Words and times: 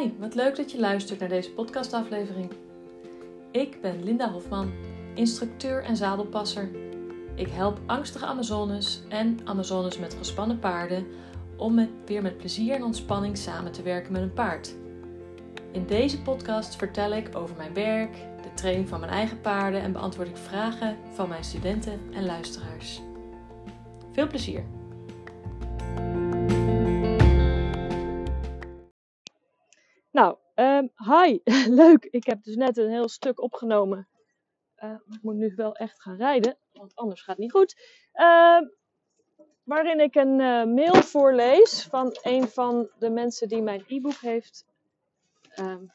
Hi, 0.00 0.10
wat 0.18 0.34
leuk 0.34 0.56
dat 0.56 0.70
je 0.72 0.80
luistert 0.80 1.20
naar 1.20 1.28
deze 1.28 1.52
podcastaflevering. 1.52 2.50
Ik 3.50 3.80
ben 3.80 4.04
Linda 4.04 4.30
Hofman, 4.30 4.72
instructeur 5.14 5.82
en 5.84 5.96
zadelpasser. 5.96 6.70
Ik 7.34 7.48
help 7.48 7.80
angstige 7.86 8.26
Amazones 8.26 9.02
en 9.08 9.38
Amazones 9.44 9.98
met 9.98 10.14
gespannen 10.14 10.58
paarden 10.58 11.06
om 11.56 11.88
weer 12.06 12.22
met 12.22 12.36
plezier 12.36 12.74
en 12.74 12.84
ontspanning 12.84 13.38
samen 13.38 13.72
te 13.72 13.82
werken 13.82 14.12
met 14.12 14.22
een 14.22 14.32
paard. 14.32 14.74
In 15.72 15.86
deze 15.86 16.22
podcast 16.22 16.76
vertel 16.76 17.12
ik 17.12 17.36
over 17.36 17.56
mijn 17.56 17.74
werk, 17.74 18.12
de 18.42 18.54
training 18.54 18.88
van 18.88 19.00
mijn 19.00 19.12
eigen 19.12 19.40
paarden 19.40 19.80
en 19.80 19.92
beantwoord 19.92 20.28
ik 20.28 20.36
vragen 20.36 20.96
van 21.12 21.28
mijn 21.28 21.44
studenten 21.44 22.00
en 22.12 22.24
luisteraars. 22.24 23.00
Veel 24.12 24.26
plezier! 24.26 24.79
Hi, 31.10 31.40
leuk. 31.82 32.04
Ik 32.04 32.26
heb 32.26 32.42
dus 32.42 32.56
net 32.56 32.76
een 32.76 32.90
heel 32.90 33.08
stuk 33.08 33.40
opgenomen. 33.40 34.08
Uh, 34.84 34.98
ik 35.10 35.22
moet 35.22 35.34
nu 35.34 35.52
wel 35.56 35.74
echt 35.74 36.02
gaan 36.02 36.16
rijden, 36.16 36.58
want 36.72 36.94
anders 36.94 37.20
gaat 37.20 37.36
het 37.36 37.44
niet 37.44 37.52
goed. 37.52 37.76
Uh, 38.14 38.60
waarin 39.62 40.00
ik 40.00 40.14
een 40.14 40.40
uh, 40.40 40.64
mail 40.64 40.94
voorlees 40.94 41.84
van 41.84 42.18
een 42.22 42.48
van 42.48 42.90
de 42.98 43.10
mensen 43.10 43.48
die 43.48 43.62
mijn 43.62 43.84
e-book 43.86 44.20
heeft 44.20 44.64
um, 45.58 45.92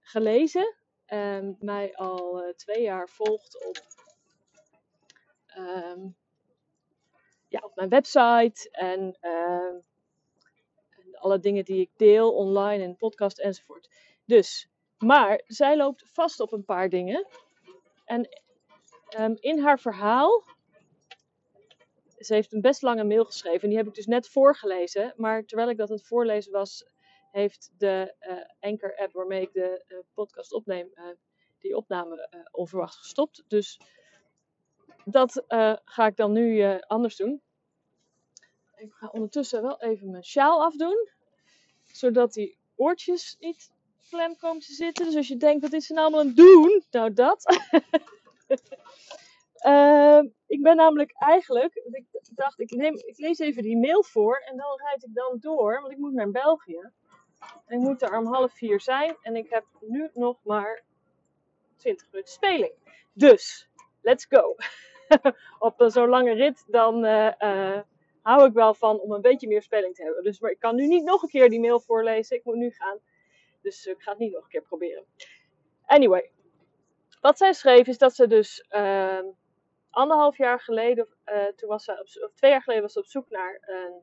gelezen. 0.00 0.74
En 1.06 1.56
mij 1.60 1.96
al 1.96 2.42
eh, 2.42 2.54
twee 2.54 2.82
jaar 2.82 3.08
volgt 3.08 3.66
op, 3.66 3.76
um, 5.58 6.16
ja, 7.48 7.60
op 7.62 7.74
mijn 7.74 7.88
website 7.88 8.68
en 8.70 9.18
alle 11.18 11.38
dingen 11.38 11.64
die 11.64 11.80
ik 11.80 11.90
deel 11.96 12.34
online 12.34 12.84
en 12.84 12.96
podcast 12.96 13.38
enzovoort. 13.38 13.88
Dus, 14.24 14.68
maar 14.98 15.42
zij 15.46 15.76
loopt 15.76 16.04
vast 16.12 16.40
op 16.40 16.52
een 16.52 16.64
paar 16.64 16.88
dingen. 16.88 17.26
En 18.04 18.28
um, 19.18 19.36
in 19.40 19.58
haar 19.58 19.80
verhaal, 19.80 20.44
ze 22.18 22.34
heeft 22.34 22.52
een 22.52 22.60
best 22.60 22.82
lange 22.82 23.04
mail 23.04 23.24
geschreven. 23.24 23.62
En 23.62 23.68
die 23.68 23.78
heb 23.78 23.86
ik 23.86 23.94
dus 23.94 24.06
net 24.06 24.28
voorgelezen. 24.28 25.12
Maar 25.16 25.44
terwijl 25.44 25.70
ik 25.70 25.76
dat 25.76 25.90
aan 25.90 25.96
het 25.96 26.06
voorlezen 26.06 26.52
was, 26.52 26.86
heeft 27.30 27.72
de 27.78 28.14
uh, 28.20 28.70
Anchor 28.70 28.96
app 28.96 29.12
waarmee 29.12 29.42
ik 29.42 29.52
de 29.52 29.84
uh, 29.88 29.98
podcast 30.14 30.52
opneem, 30.52 30.90
uh, 30.94 31.04
die 31.58 31.76
opname 31.76 32.46
onverwacht 32.50 32.96
gestopt. 32.96 33.44
Dus 33.48 33.80
dat 35.04 35.44
ga 35.84 36.06
ik 36.06 36.16
dan 36.16 36.32
nu 36.32 36.78
anders 36.86 37.16
doen. 37.16 37.42
Ik 38.76 38.92
ga 38.92 39.06
ondertussen 39.06 39.62
wel 39.62 39.80
even 39.80 40.10
mijn 40.10 40.24
sjaal 40.24 40.62
afdoen. 40.64 41.08
Zodat 41.84 42.32
die 42.32 42.58
oortjes 42.76 43.36
niet 43.40 43.70
klem 44.10 44.36
komen 44.36 44.60
te 44.60 44.72
zitten. 44.72 45.04
Dus 45.04 45.16
als 45.16 45.28
je 45.28 45.36
denkt, 45.36 45.62
wat 45.62 45.72
is 45.72 45.86
ze 45.86 45.92
nou 45.92 46.06
allemaal 46.06 46.26
aan 46.26 46.34
doen? 46.34 46.84
Nou, 46.90 47.12
dat. 47.12 47.60
uh, 49.66 50.22
ik 50.56 50.62
ben 50.62 50.76
namelijk 50.76 51.12
eigenlijk, 51.18 51.74
ik 51.74 52.04
dacht, 52.34 52.60
ik, 52.60 52.70
neem, 52.70 52.94
ik 52.94 53.18
lees 53.18 53.38
even 53.38 53.62
die 53.62 53.76
mail 53.76 54.02
voor 54.02 54.36
en 54.36 54.56
dan 54.56 54.80
rijd 54.84 55.04
ik 55.04 55.14
dan 55.14 55.36
door, 55.40 55.80
want 55.80 55.92
ik 55.92 55.98
moet 55.98 56.12
naar 56.12 56.30
België. 56.30 56.90
En 57.66 57.78
ik 57.78 57.84
moet 57.84 58.02
er 58.02 58.18
om 58.18 58.26
half 58.26 58.52
vier 58.52 58.80
zijn 58.80 59.16
en 59.22 59.36
ik 59.36 59.50
heb 59.50 59.64
nu 59.80 60.10
nog 60.14 60.38
maar 60.42 60.84
20 61.76 62.06
minuten 62.10 62.32
speling. 62.32 62.72
Dus, 63.12 63.68
let's 64.00 64.26
go. 64.28 64.54
Op 65.58 65.84
zo'n 65.86 66.08
lange 66.08 66.32
rit 66.32 66.64
dan 66.66 67.04
uh, 67.04 67.32
uh, 67.38 67.80
hou 68.26 68.46
ik 68.46 68.52
wel 68.52 68.74
van 68.74 69.00
om 69.00 69.12
een 69.12 69.20
beetje 69.20 69.48
meer 69.48 69.62
speling 69.62 69.94
te 69.94 70.02
hebben. 70.02 70.22
Dus 70.22 70.40
maar 70.40 70.50
ik 70.50 70.58
kan 70.58 70.74
nu 70.74 70.86
niet 70.86 71.04
nog 71.04 71.22
een 71.22 71.28
keer 71.28 71.50
die 71.50 71.60
mail 71.60 71.80
voorlezen. 71.80 72.36
Ik 72.36 72.44
moet 72.44 72.56
nu 72.56 72.70
gaan. 72.70 72.98
Dus 73.62 73.86
ik 73.86 74.02
ga 74.02 74.10
het 74.10 74.20
niet 74.20 74.32
nog 74.32 74.42
een 74.42 74.48
keer 74.48 74.62
proberen. 74.62 75.04
Anyway. 75.84 76.30
Wat 77.20 77.38
zij 77.38 77.52
schreef 77.52 77.86
is 77.86 77.98
dat 77.98 78.14
ze 78.14 78.26
dus 78.26 78.66
uh, 78.70 79.22
anderhalf 79.90 80.36
jaar 80.36 80.60
geleden, 80.60 81.08
uh, 81.26 81.44
toen 81.44 81.68
was 81.68 81.84
ze 81.84 81.92
op, 81.92 82.28
of 82.28 82.34
twee 82.34 82.50
jaar 82.50 82.62
geleden 82.62 82.82
was 82.82 82.92
ze 82.92 82.98
op 82.98 83.06
zoek 83.06 83.30
naar 83.30 83.58
een 83.60 84.02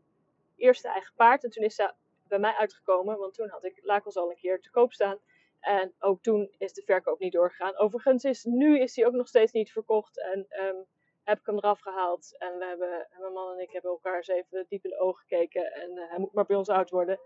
eerste 0.55 0.87
eigen 0.87 1.13
paard. 1.15 1.43
En 1.43 1.49
toen 1.49 1.63
is 1.63 1.75
ze 1.75 1.93
bij 2.27 2.39
mij 2.39 2.53
uitgekomen, 2.53 3.17
want 3.17 3.33
toen 3.33 3.49
had 3.49 3.63
ik 3.63 3.79
Lakels 3.81 4.15
al 4.15 4.29
een 4.29 4.35
keer 4.35 4.61
te 4.61 4.71
koop 4.71 4.93
staan. 4.93 5.19
En 5.59 5.93
ook 5.99 6.21
toen 6.21 6.55
is 6.57 6.73
de 6.73 6.81
verkoop 6.85 7.19
niet 7.19 7.33
doorgegaan. 7.33 7.77
Overigens 7.77 8.23
is 8.23 8.43
nu 8.43 8.79
is 8.79 8.93
die 8.93 9.05
ook 9.05 9.13
nog 9.13 9.27
steeds 9.27 9.51
niet 9.51 9.71
verkocht. 9.71 10.21
En 10.21 10.47
um, 10.49 10.85
heb 11.23 11.39
ik 11.39 11.45
hem 11.45 11.57
eraf 11.57 11.79
gehaald. 11.79 12.35
En 12.37 12.57
we 12.57 12.65
hebben, 12.65 13.07
mijn 13.19 13.33
man 13.33 13.53
en 13.53 13.61
ik 13.61 13.71
hebben 13.71 13.91
elkaar 13.91 14.15
eens 14.15 14.27
even 14.27 14.65
diep 14.69 14.83
in 14.83 14.89
de 14.89 14.99
ogen 14.99 15.21
gekeken. 15.27 15.73
En 15.73 15.91
uh, 15.91 16.09
hij 16.09 16.19
moet 16.19 16.33
maar 16.33 16.45
bij 16.45 16.55
ons 16.55 16.69
oud 16.69 16.89
worden. 16.89 17.19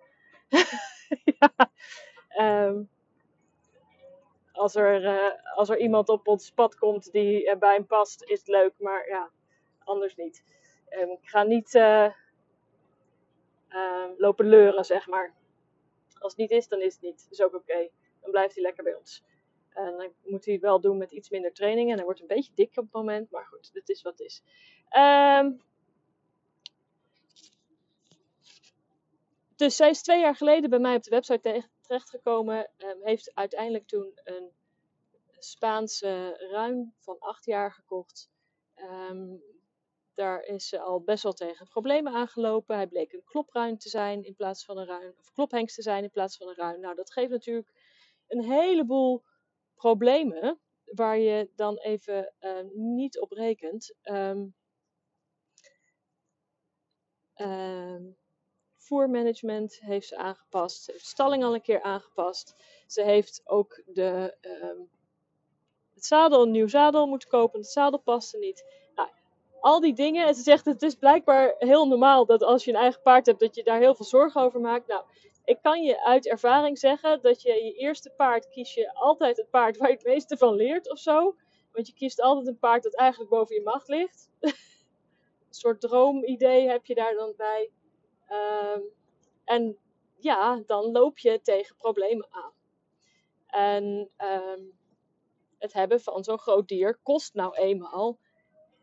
ja. 1.39 1.71
Um, 2.67 2.89
als, 4.51 4.75
er, 4.75 5.03
uh, 5.03 5.55
als 5.55 5.69
er 5.69 5.77
iemand 5.77 6.09
op 6.09 6.27
ons 6.27 6.51
pad 6.51 6.77
komt 6.77 7.11
die 7.11 7.57
bij 7.57 7.73
hem 7.73 7.85
past, 7.85 8.23
is 8.23 8.39
het 8.39 8.47
leuk. 8.47 8.73
Maar 8.77 9.07
ja, 9.07 9.31
anders 9.79 10.15
niet. 10.15 10.43
Um, 10.89 11.11
ik 11.11 11.29
ga 11.29 11.43
niet 11.43 11.73
uh, 11.73 12.11
lopen 14.17 14.45
leuren, 14.45 14.85
zeg 14.85 15.07
maar. 15.07 15.33
Als 16.19 16.31
het 16.31 16.41
niet 16.41 16.51
is, 16.51 16.67
dan 16.67 16.81
is 16.81 16.93
het 16.93 17.01
niet. 17.01 17.27
Is 17.29 17.41
ook 17.41 17.55
oké. 17.55 17.89
Dan 18.21 18.31
blijft 18.31 18.53
hij 18.53 18.63
lekker 18.63 18.83
bij 18.83 18.95
ons. 18.95 19.23
En 19.77 19.97
dan 19.97 20.11
moet 20.23 20.45
hij 20.45 20.59
wel 20.59 20.79
doen 20.79 20.97
met 20.97 21.11
iets 21.11 21.29
minder 21.29 21.53
training. 21.53 21.89
En 21.89 21.95
hij 21.95 22.05
wordt 22.05 22.21
een 22.21 22.27
beetje 22.27 22.51
dik 22.55 22.77
op 22.77 22.83
het 22.83 22.93
moment. 22.93 23.31
Maar 23.31 23.45
goed, 23.45 23.73
dit 23.73 23.89
is 23.89 24.01
wat 24.01 24.17
het 24.17 24.27
is. 24.27 24.43
Um, 24.97 25.61
dus 29.55 29.75
zij 29.75 29.89
is 29.89 30.01
twee 30.01 30.19
jaar 30.19 30.35
geleden 30.35 30.69
bij 30.69 30.79
mij 30.79 30.95
op 30.95 31.03
de 31.03 31.09
website 31.09 31.69
terechtgekomen. 31.81 32.69
Um, 32.77 32.97
heeft 33.01 33.31
uiteindelijk 33.35 33.87
toen 33.87 34.11
een 34.23 34.51
Spaanse 35.39 36.47
ruim 36.51 36.93
van 36.99 37.19
acht 37.19 37.45
jaar 37.45 37.71
gekocht. 37.71 38.29
Um, 38.75 39.43
daar 40.13 40.43
is 40.43 40.67
ze 40.67 40.79
al 40.79 41.01
best 41.01 41.23
wel 41.23 41.33
tegen 41.33 41.67
problemen 41.67 42.13
aangelopen. 42.13 42.75
Hij 42.75 42.87
bleek 42.87 43.13
een 43.13 43.23
klopruin 43.25 43.77
te 43.77 43.89
zijn 43.89 44.23
in 44.23 44.35
plaats 44.35 44.65
van 44.65 44.77
een 44.77 44.85
ruin. 44.85 45.13
Of 45.19 45.31
klophengst 45.31 45.75
te 45.75 45.81
zijn 45.81 46.03
in 46.03 46.11
plaats 46.11 46.37
van 46.37 46.47
een 46.47 46.55
ruin. 46.55 46.79
Nou, 46.79 46.95
dat 46.95 47.11
geeft 47.11 47.29
natuurlijk 47.29 47.71
een 48.27 48.43
heleboel 48.43 49.23
problemen 49.77 50.59
waar 50.83 51.17
je 51.17 51.49
dan 51.55 51.77
even 51.77 52.33
uh, 52.39 52.51
niet 52.73 53.19
op 53.19 53.31
rekent. 53.31 53.95
Um, 54.03 54.55
um, 57.35 58.17
voermanagement 58.77 59.79
heeft 59.79 60.07
ze 60.07 60.17
aangepast. 60.17 60.83
Ze 60.83 60.91
heeft 60.91 61.05
stalling 61.05 61.43
al 61.43 61.53
een 61.53 61.61
keer 61.61 61.81
aangepast. 61.81 62.55
Ze 62.87 63.01
heeft 63.03 63.41
ook 63.43 63.81
de, 63.85 64.37
um, 64.41 64.89
het 65.93 66.05
zadel, 66.05 66.41
een 66.41 66.51
nieuw 66.51 66.67
zadel 66.67 67.07
moeten 67.07 67.29
kopen. 67.29 67.59
Het 67.59 67.69
zadel 67.69 67.99
paste 67.99 68.37
niet. 68.37 68.65
Nou, 68.95 69.09
al 69.59 69.79
die 69.79 69.93
dingen. 69.93 70.27
En 70.27 70.35
ze 70.35 70.41
zegt 70.41 70.65
het 70.65 70.81
is 70.81 70.95
blijkbaar 70.95 71.55
heel 71.57 71.87
normaal 71.87 72.25
dat 72.25 72.43
als 72.43 72.65
je 72.65 72.71
een 72.71 72.79
eigen 72.79 73.01
paard 73.01 73.25
hebt, 73.25 73.39
dat 73.39 73.55
je 73.55 73.63
daar 73.63 73.79
heel 73.79 73.95
veel 73.95 74.05
zorgen 74.05 74.41
over 74.41 74.59
maakt. 74.59 74.87
Nou, 74.87 75.03
ik 75.47 75.61
kan 75.61 75.83
je 75.83 76.03
uit 76.03 76.27
ervaring 76.27 76.77
zeggen 76.77 77.21
dat 77.21 77.41
je 77.41 77.53
je 77.53 77.73
eerste 77.73 78.09
paard 78.09 78.49
kies 78.49 78.73
je 78.73 78.93
altijd 78.93 79.37
het 79.37 79.49
paard 79.49 79.77
waar 79.77 79.89
je 79.89 79.95
het 79.95 80.05
meeste 80.05 80.37
van 80.37 80.53
leert 80.53 80.91
of 80.91 80.99
zo. 80.99 81.35
Want 81.71 81.87
je 81.87 81.93
kiest 81.93 82.21
altijd 82.21 82.47
een 82.47 82.59
paard 82.59 82.83
dat 82.83 82.95
eigenlijk 82.95 83.29
boven 83.31 83.55
je 83.55 83.61
macht 83.61 83.87
ligt. 83.87 84.29
een 84.39 84.53
soort 85.49 85.81
droomidee 85.81 86.69
heb 86.69 86.85
je 86.85 86.95
daar 86.95 87.13
dan 87.13 87.33
bij. 87.37 87.71
Um, 88.29 88.83
en 89.43 89.77
ja, 90.17 90.63
dan 90.65 90.91
loop 90.91 91.17
je 91.17 91.41
tegen 91.41 91.75
problemen 91.75 92.27
aan. 92.29 92.53
En 93.47 94.09
um, 94.17 94.77
het 95.57 95.73
hebben 95.73 96.01
van 96.01 96.23
zo'n 96.23 96.39
groot 96.39 96.67
dier 96.67 96.99
kost 97.03 97.33
nou 97.33 97.55
eenmaal 97.55 98.19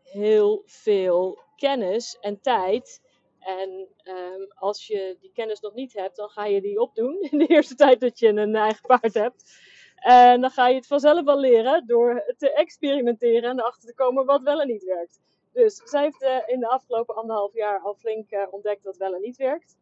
heel 0.03 0.63
veel 0.65 1.39
kennis 1.55 2.17
en 2.19 2.41
tijd 2.41 3.01
en 3.45 3.87
um, 4.03 4.47
als 4.55 4.87
je 4.87 5.17
die 5.19 5.31
kennis 5.33 5.59
nog 5.59 5.73
niet 5.73 5.93
hebt, 5.93 6.15
dan 6.15 6.29
ga 6.29 6.45
je 6.45 6.61
die 6.61 6.79
opdoen 6.79 7.21
in 7.31 7.37
de 7.37 7.47
eerste 7.47 7.75
tijd 7.75 7.99
dat 7.99 8.19
je 8.19 8.27
een 8.27 8.55
eigen 8.55 8.87
paard 8.87 9.13
hebt. 9.13 9.59
En 9.95 10.41
dan 10.41 10.49
ga 10.49 10.67
je 10.67 10.75
het 10.75 10.87
vanzelf 10.87 11.25
wel 11.25 11.39
leren 11.39 11.87
door 11.87 12.33
te 12.37 12.53
experimenteren 12.53 13.49
en 13.49 13.59
erachter 13.59 13.89
te 13.89 13.95
komen 13.95 14.25
wat 14.25 14.41
wel 14.41 14.61
en 14.61 14.67
niet 14.67 14.83
werkt. 14.83 15.19
Dus 15.53 15.81
zij 15.83 16.01
heeft 16.01 16.21
uh, 16.21 16.37
in 16.45 16.59
de 16.59 16.67
afgelopen 16.67 17.15
anderhalf 17.15 17.53
jaar 17.53 17.79
al 17.79 17.95
flink 17.95 18.31
uh, 18.31 18.47
ontdekt 18.49 18.83
wat 18.83 18.97
wel 18.97 19.13
en 19.13 19.21
niet 19.21 19.37
werkt. 19.37 19.77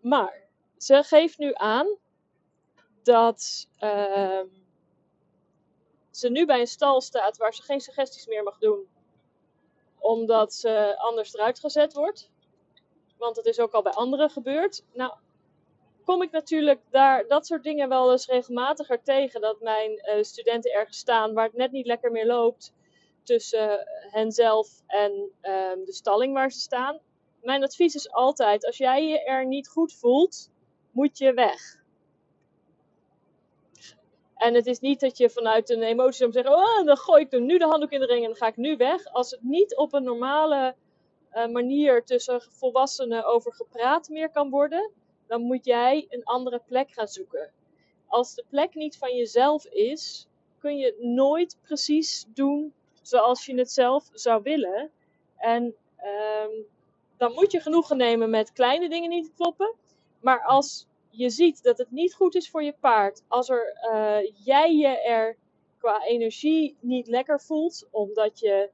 Maar 0.00 0.42
ze 0.76 1.02
geeft 1.02 1.38
nu 1.38 1.50
aan 1.54 1.96
dat 3.02 3.68
uh, 3.80 4.40
ze 6.10 6.28
nu 6.28 6.46
bij 6.46 6.60
een 6.60 6.66
stal 6.66 7.00
staat 7.00 7.36
waar 7.36 7.54
ze 7.54 7.62
geen 7.62 7.80
suggesties 7.80 8.26
meer 8.26 8.42
mag 8.42 8.58
doen 8.58 8.86
omdat 10.12 10.54
ze 10.54 10.94
anders 10.98 11.34
eruit 11.34 11.58
gezet 11.60 11.92
wordt. 11.92 12.30
Want 13.18 13.34
dat 13.34 13.46
is 13.46 13.60
ook 13.60 13.72
al 13.72 13.82
bij 13.82 13.92
anderen 13.92 14.30
gebeurd. 14.30 14.84
Nou, 14.92 15.12
kom 16.04 16.22
ik 16.22 16.30
natuurlijk 16.30 16.80
daar 16.90 17.28
dat 17.28 17.46
soort 17.46 17.62
dingen 17.62 17.88
wel 17.88 18.10
eens 18.10 18.26
regelmatiger 18.26 19.02
tegen. 19.02 19.40
Dat 19.40 19.60
mijn 19.60 19.90
uh, 19.90 20.22
studenten 20.22 20.72
ergens 20.72 20.98
staan 20.98 21.34
waar 21.34 21.44
het 21.44 21.56
net 21.56 21.72
niet 21.72 21.86
lekker 21.86 22.10
meer 22.10 22.26
loopt. 22.26 22.72
Tussen 23.22 23.86
henzelf 24.10 24.68
en 24.86 25.12
um, 25.42 25.84
de 25.84 25.92
stalling 25.92 26.34
waar 26.34 26.52
ze 26.52 26.60
staan. 26.60 26.98
Mijn 27.40 27.64
advies 27.64 27.94
is 27.94 28.10
altijd: 28.10 28.66
als 28.66 28.76
jij 28.76 29.08
je 29.08 29.24
er 29.24 29.46
niet 29.46 29.68
goed 29.68 29.92
voelt, 29.94 30.50
moet 30.90 31.18
je 31.18 31.32
weg. 31.32 31.81
En 34.42 34.54
het 34.54 34.66
is 34.66 34.78
niet 34.78 35.00
dat 35.00 35.16
je 35.18 35.30
vanuit 35.30 35.70
een 35.70 35.82
emotie 35.82 36.26
om 36.26 36.32
zeggen, 36.32 36.52
oh, 36.52 36.84
dan 36.84 36.96
gooi 36.96 37.22
ik 37.22 37.40
nu 37.40 37.58
de 37.58 37.64
handdoek 37.64 37.90
in 37.90 38.00
de 38.00 38.06
ring 38.06 38.20
en 38.20 38.26
dan 38.26 38.36
ga 38.36 38.46
ik 38.46 38.56
nu 38.56 38.76
weg. 38.76 39.12
Als 39.12 39.30
het 39.30 39.42
niet 39.42 39.76
op 39.76 39.92
een 39.92 40.02
normale 40.02 40.74
uh, 41.34 41.46
manier 41.46 42.04
tussen 42.04 42.42
volwassenen 42.42 43.24
over 43.24 43.52
gepraat 43.52 44.08
meer 44.08 44.30
kan 44.30 44.50
worden, 44.50 44.90
dan 45.26 45.42
moet 45.42 45.64
jij 45.64 46.06
een 46.08 46.24
andere 46.24 46.60
plek 46.66 46.90
gaan 46.90 47.08
zoeken. 47.08 47.50
Als 48.06 48.34
de 48.34 48.44
plek 48.48 48.74
niet 48.74 48.98
van 48.98 49.16
jezelf 49.16 49.64
is, 49.66 50.26
kun 50.58 50.76
je 50.76 50.96
nooit 51.00 51.56
precies 51.62 52.24
doen 52.28 52.72
zoals 53.02 53.46
je 53.46 53.54
het 53.54 53.70
zelf 53.70 54.08
zou 54.12 54.42
willen. 54.42 54.90
En 55.36 55.64
um, 55.64 56.66
dan 57.16 57.32
moet 57.32 57.52
je 57.52 57.60
genoegen 57.60 57.96
nemen 57.96 58.30
met 58.30 58.52
kleine 58.52 58.88
dingen 58.88 59.10
niet 59.10 59.32
kloppen. 59.36 59.74
Maar 60.20 60.44
als 60.44 60.86
je 61.14 61.30
ziet 61.30 61.62
dat 61.62 61.78
het 61.78 61.90
niet 61.90 62.14
goed 62.14 62.34
is 62.34 62.50
voor 62.50 62.62
je 62.62 62.74
paard, 62.80 63.22
als 63.28 63.48
er, 63.48 63.76
uh, 63.92 64.30
jij 64.44 64.74
je 64.74 65.02
er 65.02 65.36
qua 65.78 66.04
energie 66.04 66.76
niet 66.80 67.06
lekker 67.06 67.40
voelt, 67.40 67.88
omdat 67.90 68.38
je 68.38 68.70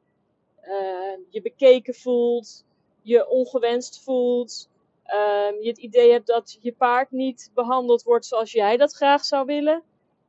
uh, 0.63 1.25
je 1.29 1.43
bekeken 1.43 1.95
voelt, 1.95 2.65
je 3.03 3.29
ongewenst 3.29 4.03
voelt, 4.03 4.69
um, 5.07 5.63
je 5.63 5.69
het 5.69 5.79
idee 5.79 6.11
hebt 6.11 6.27
dat 6.27 6.59
je 6.61 6.73
paard 6.73 7.11
niet 7.11 7.51
behandeld 7.55 8.03
wordt 8.03 8.27
zoals 8.27 8.53
jij 8.53 8.77
dat 8.77 8.93
graag 8.93 9.25
zou 9.25 9.47
willen, 9.47 9.83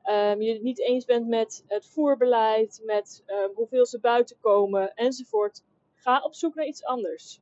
um, 0.06 0.42
je 0.42 0.54
het 0.54 0.62
niet 0.62 0.80
eens 0.80 1.06
bent 1.06 1.28
met 1.28 1.64
het 1.68 1.86
voerbeleid, 1.86 2.82
met 2.84 3.24
uh, 3.28 3.36
hoeveel 3.56 3.86
ze 3.86 4.00
buiten 4.00 4.38
komen 4.40 4.94
enzovoort, 4.94 5.64
ga 5.96 6.22
op 6.24 6.36
zoek 6.36 6.56
naar 6.56 6.66
iets 6.66 6.84
anders. 6.84 7.40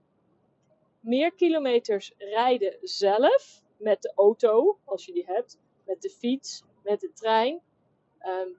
Meer 1.00 1.31
kilometers 1.31 2.14
rijden 2.18 2.78
zelf 2.81 3.66
met 3.78 4.02
de 4.02 4.12
auto, 4.16 4.78
als 4.84 5.06
je 5.06 5.14
die 5.14 5.26
hebt, 5.26 5.60
met 5.86 6.02
de 6.02 6.10
fiets, 6.10 6.64
met 6.84 7.00
de 7.00 7.12
trein, 7.14 7.62
um, 8.26 8.58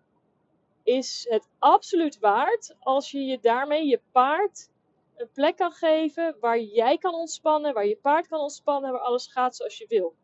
is 0.82 1.26
het 1.28 1.48
absoluut 1.58 2.18
waard 2.18 2.76
als 2.80 3.10
je 3.10 3.24
je 3.24 3.38
daarmee 3.40 3.86
je 3.86 4.00
paard 4.12 4.70
een 5.16 5.30
plek 5.32 5.56
kan 5.56 5.72
geven 5.72 6.36
waar 6.40 6.60
jij 6.60 6.98
kan 6.98 7.14
ontspannen, 7.14 7.74
waar 7.74 7.86
je 7.86 7.96
paard 7.96 8.28
kan 8.28 8.40
ontspannen, 8.40 8.92
waar 8.92 9.00
alles 9.00 9.26
gaat 9.26 9.56
zoals 9.56 9.78
je 9.78 9.86
wil. 9.88 10.14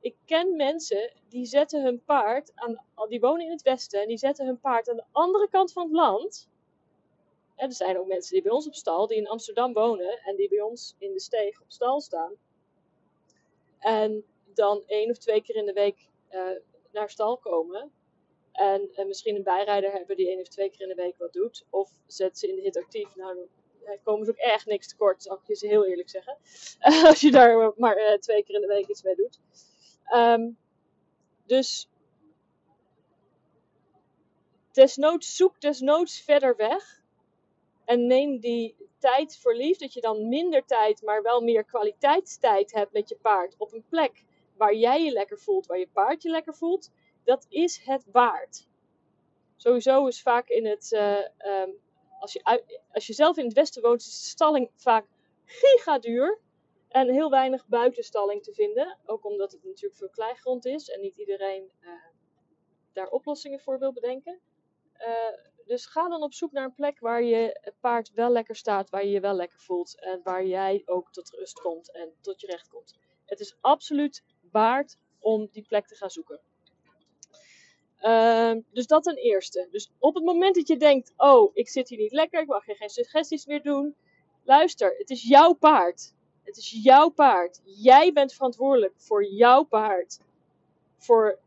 Ik 0.00 0.16
ken 0.24 0.56
mensen 0.56 1.12
die 1.28 1.44
zetten 1.44 1.82
hun 1.82 2.02
paard 2.04 2.52
aan, 2.54 2.84
die 3.08 3.20
wonen 3.20 3.44
in 3.44 3.50
het 3.50 3.62
westen 3.62 4.00
en 4.00 4.08
die 4.08 4.18
zetten 4.18 4.46
hun 4.46 4.60
paard 4.60 4.90
aan 4.90 4.96
de 4.96 5.04
andere 5.12 5.48
kant 5.48 5.72
van 5.72 5.82
het 5.82 5.92
land. 5.92 6.48
En 7.56 7.68
er 7.68 7.74
zijn 7.74 7.98
ook 7.98 8.06
mensen 8.06 8.32
die 8.32 8.42
bij 8.42 8.52
ons 8.52 8.66
op 8.66 8.74
stal, 8.74 9.06
die 9.06 9.16
in 9.16 9.28
Amsterdam 9.28 9.72
wonen 9.72 10.18
en 10.24 10.36
die 10.36 10.48
bij 10.48 10.60
ons 10.60 10.94
in 10.98 11.12
de 11.12 11.20
steeg 11.20 11.60
op 11.60 11.70
stal 11.70 12.00
staan. 12.00 12.32
En 13.80 14.24
dan 14.54 14.82
één 14.86 15.10
of 15.10 15.18
twee 15.18 15.42
keer 15.42 15.56
in 15.56 15.66
de 15.66 15.72
week 15.72 16.08
uh, 16.30 16.50
naar 16.92 17.10
stal 17.10 17.38
komen. 17.38 17.92
En, 18.52 18.90
en, 18.94 19.06
misschien 19.06 19.36
een 19.36 19.42
bijrijder 19.42 19.92
hebben 19.92 20.16
die 20.16 20.28
één 20.28 20.40
of 20.40 20.48
twee 20.48 20.70
keer 20.70 20.80
in 20.80 20.88
de 20.88 21.02
week 21.02 21.18
wat 21.18 21.32
doet. 21.32 21.66
Of 21.70 21.90
zet 22.06 22.38
ze 22.38 22.48
in 22.48 22.54
de 22.54 22.62
hit 22.62 22.76
actief. 22.76 23.16
Nou, 23.16 23.34
dan 23.34 23.98
komen 24.02 24.24
ze 24.24 24.30
ook 24.30 24.36
echt 24.36 24.66
niks 24.66 24.88
tekort, 24.88 25.22
zal 25.22 25.36
ik 25.36 25.46
je 25.46 25.54
ze 25.54 25.66
heel 25.66 25.86
eerlijk 25.86 26.10
zeggen. 26.10 26.36
als 27.08 27.20
je 27.20 27.30
daar 27.30 27.72
maar 27.76 28.18
twee 28.20 28.44
keer 28.44 28.54
in 28.54 28.60
de 28.60 28.66
week 28.66 28.88
iets 28.88 29.02
mee 29.02 29.14
doet. 29.14 29.40
Um, 30.14 30.58
dus 31.46 31.88
desnoods 34.72 35.36
zoek 35.36 35.60
desnoods 35.60 36.20
verder 36.20 36.56
weg. 36.56 37.02
En 37.84 38.06
neem 38.06 38.38
die 38.38 38.79
tijd 39.00 39.38
voor 39.38 39.54
lief. 39.54 39.78
Dat 39.78 39.92
je 39.92 40.00
dan 40.00 40.28
minder 40.28 40.64
tijd, 40.64 41.02
maar 41.02 41.22
wel 41.22 41.40
meer 41.40 41.64
kwaliteitstijd 41.64 42.72
hebt 42.72 42.92
met 42.92 43.08
je 43.08 43.16
paard. 43.16 43.54
Op 43.58 43.72
een 43.72 43.84
plek 43.88 44.24
waar 44.56 44.74
jij 44.74 45.04
je 45.04 45.10
lekker 45.10 45.38
voelt, 45.38 45.66
waar 45.66 45.78
je 45.78 45.88
paard 45.88 46.22
je 46.22 46.30
lekker 46.30 46.54
voelt. 46.54 46.90
Dat 47.24 47.46
is 47.48 47.80
het 47.84 48.04
waard. 48.12 48.68
Sowieso 49.56 50.06
is 50.06 50.22
vaak 50.22 50.48
in 50.48 50.66
het. 50.66 50.92
Uh, 50.92 51.18
um, 51.62 51.78
als, 52.18 52.32
je 52.32 52.62
als 52.92 53.06
je 53.06 53.12
zelf 53.12 53.36
in 53.36 53.44
het 53.44 53.54
westen 53.54 53.82
woont, 53.82 54.00
is 54.00 54.20
de 54.20 54.28
stalling 54.28 54.70
vaak 54.74 55.06
giga 55.44 55.98
duur. 55.98 56.40
En 56.88 57.08
heel 57.08 57.30
weinig 57.30 57.66
buitenstalling 57.66 58.42
te 58.42 58.52
vinden. 58.52 58.98
Ook 59.04 59.24
omdat 59.24 59.52
het 59.52 59.64
natuurlijk 59.64 59.96
veel 59.96 60.10
kleigrond 60.10 60.66
is 60.66 60.88
en 60.88 61.00
niet 61.00 61.16
iedereen 61.16 61.70
uh, 61.80 61.90
daar 62.92 63.08
oplossingen 63.08 63.60
voor 63.60 63.78
wil 63.78 63.92
bedenken. 63.92 64.40
Uh, 64.98 65.06
dus 65.70 65.86
ga 65.86 66.08
dan 66.08 66.22
op 66.22 66.34
zoek 66.34 66.52
naar 66.52 66.64
een 66.64 66.74
plek 66.74 66.98
waar 66.98 67.22
je 67.22 67.72
paard 67.80 68.12
wel 68.14 68.30
lekker 68.30 68.56
staat, 68.56 68.90
waar 68.90 69.04
je 69.04 69.10
je 69.10 69.20
wel 69.20 69.34
lekker 69.34 69.58
voelt. 69.58 70.00
En 70.00 70.20
waar 70.22 70.44
jij 70.44 70.82
ook 70.84 71.12
tot 71.12 71.30
rust 71.30 71.60
komt 71.60 71.92
en 71.92 72.12
tot 72.20 72.40
je 72.40 72.46
recht 72.46 72.68
komt. 72.68 72.98
Het 73.26 73.40
is 73.40 73.56
absoluut 73.60 74.24
waard 74.50 74.96
om 75.18 75.48
die 75.52 75.66
plek 75.68 75.86
te 75.86 75.94
gaan 75.94 76.10
zoeken. 76.10 76.40
Uh, 78.02 78.52
dus 78.72 78.86
dat 78.86 79.02
ten 79.02 79.16
eerste. 79.16 79.68
Dus 79.70 79.90
op 79.98 80.14
het 80.14 80.24
moment 80.24 80.54
dat 80.54 80.68
je 80.68 80.76
denkt: 80.76 81.12
Oh, 81.16 81.50
ik 81.54 81.68
zit 81.68 81.88
hier 81.88 81.98
niet 81.98 82.12
lekker, 82.12 82.40
ik 82.40 82.46
mag 82.46 82.64
geen 82.64 82.88
suggesties 82.88 83.46
meer 83.46 83.62
doen. 83.62 83.96
Luister, 84.44 84.94
het 84.98 85.10
is 85.10 85.22
jouw 85.22 85.52
paard. 85.52 86.14
Het 86.42 86.56
is 86.56 86.70
jouw 86.82 87.08
paard. 87.08 87.60
Jij 87.64 88.12
bent 88.12 88.32
verantwoordelijk 88.32 88.94
voor 88.96 89.24
jouw 89.24 89.62
paard. 89.62 90.20
Voor 90.96 91.38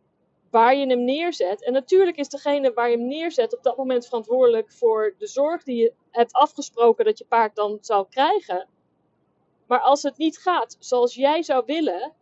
waar 0.53 0.75
je 0.75 0.87
hem 0.87 1.03
neerzet. 1.03 1.63
En 1.63 1.73
natuurlijk 1.73 2.17
is 2.17 2.29
degene 2.29 2.73
waar 2.73 2.89
je 2.89 2.97
hem 2.97 3.07
neerzet 3.07 3.57
op 3.57 3.63
dat 3.63 3.77
moment 3.77 4.05
verantwoordelijk 4.05 4.71
voor 4.71 5.15
de 5.17 5.27
zorg 5.27 5.63
die 5.63 5.75
je 5.75 5.93
hebt 6.11 6.33
afgesproken 6.33 7.05
dat 7.05 7.17
je 7.17 7.25
paard 7.25 7.55
dan 7.55 7.77
zou 7.81 8.05
krijgen. 8.09 8.67
Maar 9.67 9.79
als 9.79 10.03
het 10.03 10.17
niet 10.17 10.37
gaat 10.37 10.75
zoals 10.79 11.15
jij 11.15 11.43
zou 11.43 11.63
willen, 11.65 12.13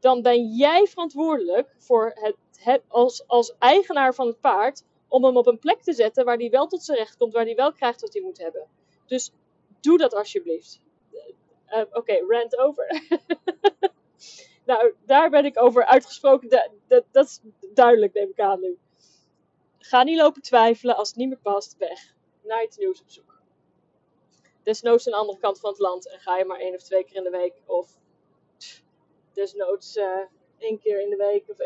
dan 0.00 0.22
ben 0.22 0.46
jij 0.46 0.86
verantwoordelijk 0.86 1.74
voor 1.78 2.12
het, 2.14 2.36
het 2.58 2.82
als, 2.88 3.26
als 3.26 3.54
eigenaar 3.58 4.14
van 4.14 4.26
het 4.26 4.40
paard 4.40 4.84
om 5.08 5.24
hem 5.24 5.36
op 5.36 5.46
een 5.46 5.58
plek 5.58 5.82
te 5.82 5.92
zetten 5.92 6.24
waar 6.24 6.36
hij 6.36 6.50
wel 6.50 6.66
tot 6.66 6.82
zijn 6.82 6.98
recht 6.98 7.16
komt, 7.16 7.32
waar 7.32 7.44
hij 7.44 7.54
wel 7.54 7.72
krijgt 7.72 8.00
wat 8.00 8.12
hij 8.12 8.22
moet 8.22 8.38
hebben. 8.38 8.66
Dus 9.06 9.32
doe 9.80 9.98
dat 9.98 10.14
alsjeblieft. 10.14 10.80
Uh, 11.68 11.80
Oké, 11.92 11.98
okay, 11.98 12.48
over. 12.56 13.02
nou, 14.70 14.94
daar 15.04 15.30
ben 15.30 15.44
ik 15.44 15.62
over 15.62 15.84
uitgesproken. 15.84 16.48
Dat, 16.88 17.04
dat, 17.10 17.26
is 17.26 17.40
duidelijk, 17.74 18.12
neem 18.12 18.30
ik 18.30 18.40
aan 18.40 18.60
nu. 18.60 18.78
Ga 19.78 20.02
niet 20.02 20.18
lopen 20.18 20.42
twijfelen 20.42 20.96
als 20.96 21.08
het 21.08 21.16
niet 21.16 21.28
meer 21.28 21.38
past. 21.42 21.76
Weg. 21.76 22.14
Naar 22.42 22.64
iets 22.64 22.76
nieuws 22.76 23.00
op 23.00 23.10
zoek. 23.10 23.40
Desnoods 24.62 25.04
de 25.04 25.14
andere 25.14 25.38
kant 25.38 25.60
van 25.60 25.70
het 25.70 25.78
land. 25.78 26.08
En 26.08 26.18
ga 26.18 26.36
je 26.38 26.44
maar 26.44 26.58
één 26.58 26.74
of 26.74 26.82
twee 26.82 27.04
keer 27.04 27.16
in 27.16 27.22
de 27.22 27.30
week. 27.30 27.54
Of 27.66 27.88
desnoods 29.32 29.96
uh, 29.96 30.18
één 30.58 30.78
keer 30.78 31.00
in 31.00 31.10
de 31.10 31.16
week. 31.16 31.48
Of 31.48 31.56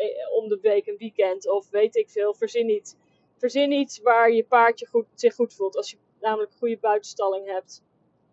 om 0.43 0.49
de 0.49 0.59
week 0.63 0.87
een 0.87 0.97
weekend. 0.97 1.49
Of 1.49 1.71
weet 1.71 1.97
ik 1.97 2.11
veel. 2.11 2.35
Verzin 2.35 2.69
iets. 2.69 2.95
Verzin 3.37 3.73
iets 3.73 4.01
waar 4.01 4.31
je 4.33 4.45
paardje 4.45 4.87
goed, 4.87 5.07
zich 5.15 5.35
goed 5.35 5.55
voelt. 5.55 5.77
Als 5.77 5.91
je 5.91 5.97
namelijk 6.21 6.53
een 6.53 6.59
goede 6.59 6.79
buitenstalling 6.79 7.47
hebt 7.47 7.83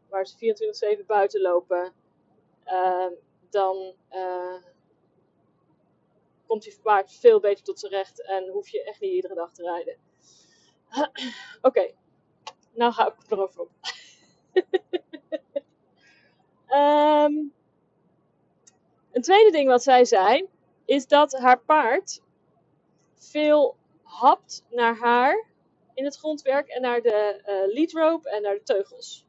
waar 0.10 0.28
ze 0.28 0.98
24-7 1.02 1.06
buiten 1.06 1.42
lopen, 1.42 1.94
uh, 2.66 3.08
dan 3.52 3.96
uh, 4.12 4.56
komt 6.46 6.64
die 6.64 6.80
paard 6.84 7.14
veel 7.14 7.40
beter 7.40 7.64
tot 7.64 7.80
zijn 7.80 7.92
recht 7.92 8.26
en 8.26 8.48
hoef 8.48 8.70
je 8.70 8.84
echt 8.84 9.00
niet 9.02 9.12
iedere 9.12 9.34
dag 9.34 9.52
te 9.54 9.64
rijden. 9.64 9.98
Oké, 11.68 11.94
nou 12.74 12.94
ga 12.94 13.08
ik 13.08 13.32
erover 13.32 13.62
op. 13.62 13.70
um, 16.70 17.54
een 19.12 19.22
tweede 19.22 19.52
ding 19.52 19.68
wat 19.68 19.84
zij 19.84 20.06
zei, 20.06 20.50
is 20.86 21.08
dat 21.08 21.32
haar 21.32 21.60
paard 21.60 22.22
veel 23.16 23.78
hapt 24.04 24.64
naar 24.70 24.98
haar 24.98 25.46
in 25.94 26.06
het 26.06 26.18
grondwerk 26.18 26.68
en 26.68 26.82
naar 26.82 27.02
de 27.02 27.42
uh, 27.48 27.74
lead 27.74 27.92
rope 27.92 28.30
en 28.30 28.42
naar 28.42 28.54
de 28.54 28.64
teugels. 28.64 29.26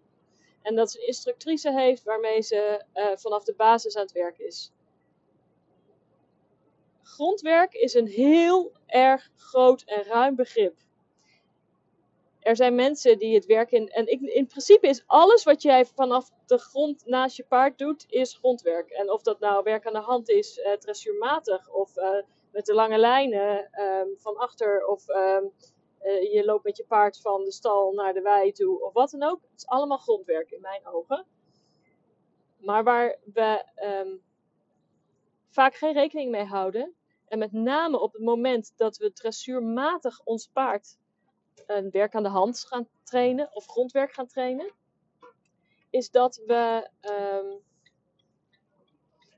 En 0.63 0.75
dat 0.75 0.91
ze 0.91 1.01
een 1.01 1.07
instructrice 1.07 1.73
heeft 1.73 2.03
waarmee 2.03 2.43
ze 2.43 2.85
uh, 2.95 3.07
vanaf 3.15 3.45
de 3.45 3.55
basis 3.55 3.97
aan 3.97 4.03
het 4.03 4.13
werk 4.13 4.39
is. 4.39 4.73
Grondwerk 7.03 7.75
is 7.75 7.95
een 7.95 8.07
heel 8.07 8.73
erg 8.87 9.31
groot 9.37 9.83
en 9.83 10.03
ruim 10.03 10.35
begrip. 10.35 10.77
Er 12.41 12.57
zijn 12.57 12.75
mensen 12.75 13.19
die 13.19 13.35
het 13.35 13.47
werk 13.47 13.71
in. 13.71 13.89
En 13.89 14.07
ik, 14.07 14.21
in 14.21 14.47
principe 14.47 14.89
is 14.89 15.03
alles 15.07 15.45
wat 15.45 15.63
jij 15.63 15.85
vanaf 15.85 16.31
de 16.47 16.59
grond 16.59 17.07
naast 17.07 17.37
je 17.37 17.45
paard 17.45 17.79
doet, 17.79 18.05
is 18.09 18.35
grondwerk. 18.35 18.91
En 18.91 19.11
of 19.11 19.23
dat 19.23 19.41
nou 19.41 19.63
werk 19.63 19.87
aan 19.87 19.93
de 19.93 19.99
hand 19.99 20.29
is, 20.29 20.59
uh, 20.59 21.59
of 21.73 21.97
uh, 21.97 22.23
met 22.53 22.67
de 22.67 22.75
lange 22.75 22.99
lijnen 22.99 23.81
um, 23.81 24.15
van 24.17 24.37
achter 24.37 24.87
of 24.87 25.09
um, 25.09 25.53
uh, 26.05 26.33
je 26.33 26.45
loopt 26.45 26.65
met 26.65 26.77
je 26.77 26.85
paard 26.85 27.21
van 27.21 27.45
de 27.45 27.53
stal 27.53 27.93
naar 27.93 28.13
de 28.13 28.21
wei 28.21 28.53
toe 28.53 28.83
of 28.83 28.93
wat 28.93 29.11
dan 29.11 29.23
ook. 29.23 29.41
Het 29.43 29.61
is 29.61 29.67
allemaal 29.67 29.99
grondwerk 29.99 30.51
in 30.51 30.61
mijn 30.61 30.87
ogen. 30.87 31.27
Maar 32.57 32.85
waar 32.85 33.19
we 33.33 33.65
um, 33.85 34.23
vaak 35.51 35.75
geen 35.75 35.93
rekening 35.93 36.31
mee 36.31 36.45
houden, 36.45 36.95
en 37.29 37.39
met 37.39 37.53
name 37.53 38.01
op 38.01 38.13
het 38.13 38.23
moment 38.23 38.73
dat 38.77 38.97
we 38.97 39.13
dressuurmatig 39.13 40.21
ons 40.25 40.47
paard 40.47 40.99
een 41.67 41.91
werk 41.91 42.15
aan 42.15 42.23
de 42.23 42.29
hand 42.29 42.65
gaan 42.65 42.89
trainen 43.03 43.55
of 43.55 43.67
grondwerk 43.67 44.13
gaan 44.13 44.27
trainen, 44.27 44.73
is 45.91 46.11
dat 46.11 46.43
we 46.47 46.89
um, 47.01 47.61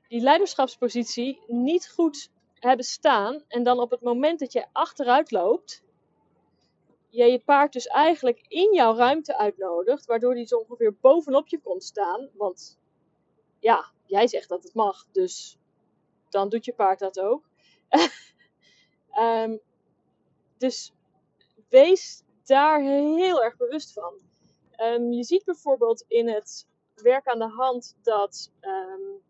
die 0.07 0.21
leiderschapspositie 0.21 1.41
niet 1.47 1.89
goed 1.89 2.29
hebben 2.59 2.85
staan. 2.85 3.43
En 3.47 3.63
dan 3.63 3.79
op 3.79 3.91
het 3.91 4.01
moment 4.01 4.39
dat 4.39 4.53
je 4.53 4.65
achteruit 4.71 5.31
loopt, 5.31 5.83
je 7.15 7.25
je 7.25 7.39
paard 7.39 7.73
dus 7.73 7.87
eigenlijk 7.87 8.45
in 8.47 8.73
jouw 8.73 8.95
ruimte 8.95 9.37
uitnodigt, 9.37 10.05
waardoor 10.05 10.33
die 10.33 10.45
zo 10.45 10.57
ongeveer 10.57 10.97
bovenop 11.01 11.47
je 11.47 11.59
komt 11.61 11.83
staan. 11.83 12.29
Want 12.33 12.79
ja, 13.59 13.91
jij 14.05 14.27
zegt 14.27 14.49
dat 14.49 14.63
het 14.63 14.73
mag, 14.73 15.07
dus 15.11 15.57
dan 16.29 16.49
doet 16.49 16.65
je 16.65 16.73
paard 16.73 16.99
dat 16.99 17.19
ook. 17.19 17.49
um, 19.19 19.59
dus 20.57 20.93
wees 21.69 22.23
daar 22.43 22.81
heel 22.81 23.43
erg 23.43 23.57
bewust 23.57 23.93
van. 23.93 24.13
Um, 24.77 25.11
je 25.11 25.23
ziet 25.23 25.43
bijvoorbeeld 25.43 26.05
in 26.07 26.27
het 26.27 26.67
werk 26.95 27.27
aan 27.27 27.39
de 27.39 27.49
hand 27.49 27.97
dat 28.01 28.51
um, 28.61 29.23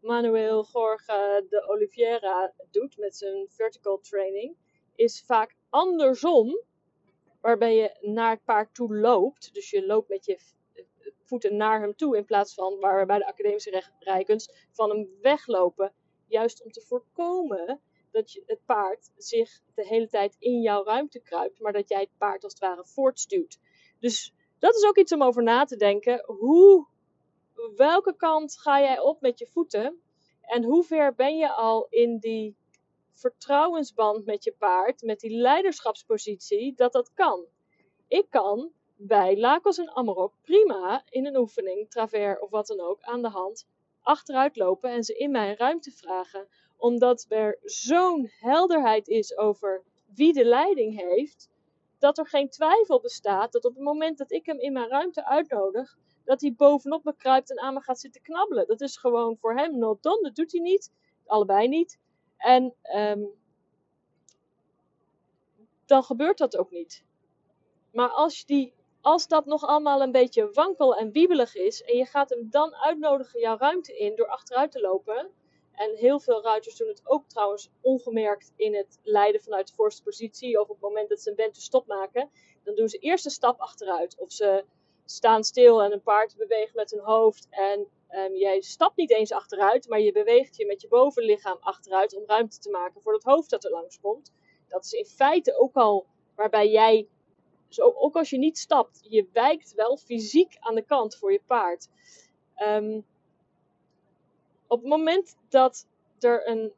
Manuel 0.00 0.66
Jorge 0.72 1.46
de 1.48 1.68
Oliveira 1.68 2.52
doet 2.70 2.98
met 2.98 3.16
zijn 3.16 3.46
vertical 3.48 3.98
training, 4.00 4.56
is 4.94 5.22
vaak 5.26 5.56
andersom, 5.70 6.60
waarbij 7.46 7.76
je 7.76 7.96
naar 8.00 8.30
het 8.30 8.44
paard 8.44 8.74
toe 8.74 8.96
loopt. 8.96 9.54
Dus 9.54 9.70
je 9.70 9.86
loopt 9.86 10.08
met 10.08 10.24
je 10.24 10.38
voeten 11.24 11.56
naar 11.56 11.80
hem 11.80 11.96
toe 11.96 12.16
in 12.16 12.24
plaats 12.24 12.54
van 12.54 12.80
waar 12.80 13.00
we 13.00 13.06
bij 13.06 13.18
de 13.18 13.26
academische 13.26 13.84
rijkunst 13.98 14.66
van 14.70 14.90
hem 14.90 15.08
weglopen. 15.20 15.94
Juist 16.26 16.64
om 16.64 16.70
te 16.70 16.80
voorkomen 16.80 17.80
dat 18.10 18.32
je, 18.32 18.42
het 18.46 18.64
paard 18.64 19.10
zich 19.16 19.60
de 19.74 19.86
hele 19.86 20.08
tijd 20.08 20.36
in 20.38 20.60
jouw 20.60 20.84
ruimte 20.84 21.20
kruipt, 21.20 21.60
maar 21.60 21.72
dat 21.72 21.88
jij 21.88 22.00
het 22.00 22.16
paard 22.18 22.44
als 22.44 22.52
het 22.52 22.62
ware 22.62 22.84
voortstuwt. 22.84 23.58
Dus 24.00 24.34
dat 24.58 24.74
is 24.74 24.84
ook 24.84 24.98
iets 24.98 25.12
om 25.12 25.22
over 25.22 25.42
na 25.42 25.64
te 25.64 25.76
denken. 25.76 26.24
Hoe, 26.26 26.86
welke 27.76 28.16
kant 28.16 28.58
ga 28.58 28.80
jij 28.80 29.00
op 29.00 29.20
met 29.20 29.38
je 29.38 29.46
voeten? 29.46 30.00
En 30.40 30.64
hoe 30.64 30.84
ver 30.84 31.14
ben 31.14 31.36
je 31.36 31.52
al 31.52 31.86
in 31.88 32.18
die 32.18 32.56
vertrouwensband 33.18 34.24
met 34.24 34.44
je 34.44 34.52
paard, 34.58 35.02
met 35.02 35.20
die 35.20 35.36
leiderschapspositie, 35.36 36.74
dat 36.74 36.92
dat 36.92 37.12
kan? 37.14 37.44
Ik 38.08 38.26
kan 38.30 38.72
bij 38.96 39.38
Lakos 39.38 39.78
en 39.78 39.96
Amarok 39.96 40.34
prima 40.42 41.04
in 41.08 41.26
een 41.26 41.36
oefening, 41.36 41.90
travers 41.90 42.40
of 42.40 42.50
wat 42.50 42.66
dan 42.66 42.80
ook, 42.80 43.02
aan 43.02 43.22
de 43.22 43.28
hand 43.28 43.66
achteruit 44.06 44.56
lopen 44.56 44.90
en 44.90 45.04
ze 45.04 45.14
in 45.14 45.30
mijn 45.30 45.56
ruimte 45.56 45.90
vragen. 45.90 46.48
Omdat 46.76 47.26
er 47.28 47.58
zo'n 47.62 48.30
helderheid 48.40 49.08
is 49.08 49.36
over 49.36 49.82
wie 50.14 50.32
de 50.32 50.44
leiding 50.44 51.00
heeft, 51.00 51.48
dat 51.98 52.18
er 52.18 52.26
geen 52.26 52.48
twijfel 52.48 53.00
bestaat 53.00 53.52
dat 53.52 53.64
op 53.64 53.74
het 53.74 53.82
moment 53.82 54.18
dat 54.18 54.30
ik 54.30 54.46
hem 54.46 54.58
in 54.58 54.72
mijn 54.72 54.88
ruimte 54.88 55.24
uitnodig, 55.24 55.96
dat 56.24 56.40
hij 56.40 56.54
bovenop 56.56 57.04
me 57.04 57.16
kruipt 57.16 57.50
en 57.50 57.60
aan 57.60 57.74
me 57.74 57.80
gaat 57.80 58.00
zitten 58.00 58.22
knabbelen. 58.22 58.66
Dat 58.66 58.80
is 58.80 58.96
gewoon 58.96 59.36
voor 59.36 59.54
hem 59.54 59.78
not 59.78 60.02
done. 60.02 60.22
Dat 60.22 60.34
doet 60.34 60.52
hij 60.52 60.60
niet. 60.60 60.92
Allebei 61.26 61.68
niet. 61.68 61.98
En 62.36 62.74
um, 62.94 63.34
dan 65.86 66.02
gebeurt 66.02 66.38
dat 66.38 66.56
ook 66.56 66.70
niet. 66.70 67.04
Maar 67.92 68.08
als, 68.08 68.44
die, 68.44 68.74
als 69.00 69.28
dat 69.28 69.46
nog 69.46 69.66
allemaal 69.66 70.02
een 70.02 70.12
beetje 70.12 70.50
wankel 70.50 70.96
en 70.96 71.12
wiebelig 71.12 71.54
is 71.54 71.82
en 71.82 71.96
je 71.96 72.06
gaat 72.06 72.30
hem 72.30 72.50
dan 72.50 72.74
uitnodigen 72.74 73.40
jouw 73.40 73.56
ruimte 73.56 73.96
in 73.96 74.16
door 74.16 74.28
achteruit 74.28 74.72
te 74.72 74.80
lopen. 74.80 75.30
En 75.72 75.94
heel 75.94 76.20
veel 76.20 76.42
ruiters 76.42 76.76
doen 76.76 76.88
het 76.88 77.00
ook 77.04 77.28
trouwens 77.28 77.70
ongemerkt 77.80 78.52
in 78.56 78.74
het 78.74 78.98
leiden 79.02 79.40
vanuit 79.40 79.66
de 79.66 79.74
voorste 79.74 80.02
positie. 80.02 80.60
Of 80.60 80.68
op 80.68 80.74
het 80.74 80.80
moment 80.80 81.08
dat 81.08 81.20
ze 81.20 81.30
een 81.30 81.36
bent 81.36 81.56
stop 81.56 81.86
maken. 81.86 82.30
Dan 82.62 82.74
doen 82.74 82.88
ze 82.88 82.98
eerst 82.98 83.24
een 83.24 83.30
stap 83.30 83.60
achteruit. 83.60 84.18
Of 84.18 84.32
ze 84.32 84.64
staan 85.04 85.44
stil 85.44 85.82
en 85.82 85.92
een 85.92 86.02
paard 86.02 86.36
beweegt 86.36 86.74
met 86.74 86.90
hun 86.90 87.00
hoofd. 87.00 87.46
En 87.50 87.86
um, 88.10 88.34
jij 88.34 88.60
stapt 88.60 88.96
niet 88.96 89.10
eens 89.10 89.32
achteruit, 89.32 89.88
maar 89.88 90.00
je 90.00 90.12
beweegt 90.12 90.56
je 90.56 90.66
met 90.66 90.80
je 90.80 90.88
bovenlichaam 90.88 91.56
achteruit 91.60 92.16
om 92.16 92.22
ruimte 92.26 92.58
te 92.58 92.70
maken 92.70 93.02
voor 93.02 93.12
het 93.12 93.24
hoofd 93.24 93.50
dat 93.50 93.64
er 93.64 93.70
langs 93.70 94.00
komt. 94.00 94.32
Dat 94.68 94.84
is 94.84 94.92
in 94.92 95.06
feite 95.06 95.58
ook 95.58 95.74
al 95.74 96.06
waarbij 96.34 96.70
jij, 96.70 97.08
zo, 97.68 97.92
ook 97.96 98.16
als 98.16 98.30
je 98.30 98.38
niet 98.38 98.58
stapt, 98.58 99.06
je 99.08 99.28
wijkt 99.32 99.74
wel 99.74 99.96
fysiek 99.96 100.56
aan 100.58 100.74
de 100.74 100.84
kant 100.84 101.16
voor 101.16 101.32
je 101.32 101.40
paard. 101.46 101.88
Um, 102.56 103.04
op 104.66 104.80
het 104.80 104.88
moment 104.88 105.36
dat 105.48 105.86
er 106.18 106.48
een, 106.48 106.72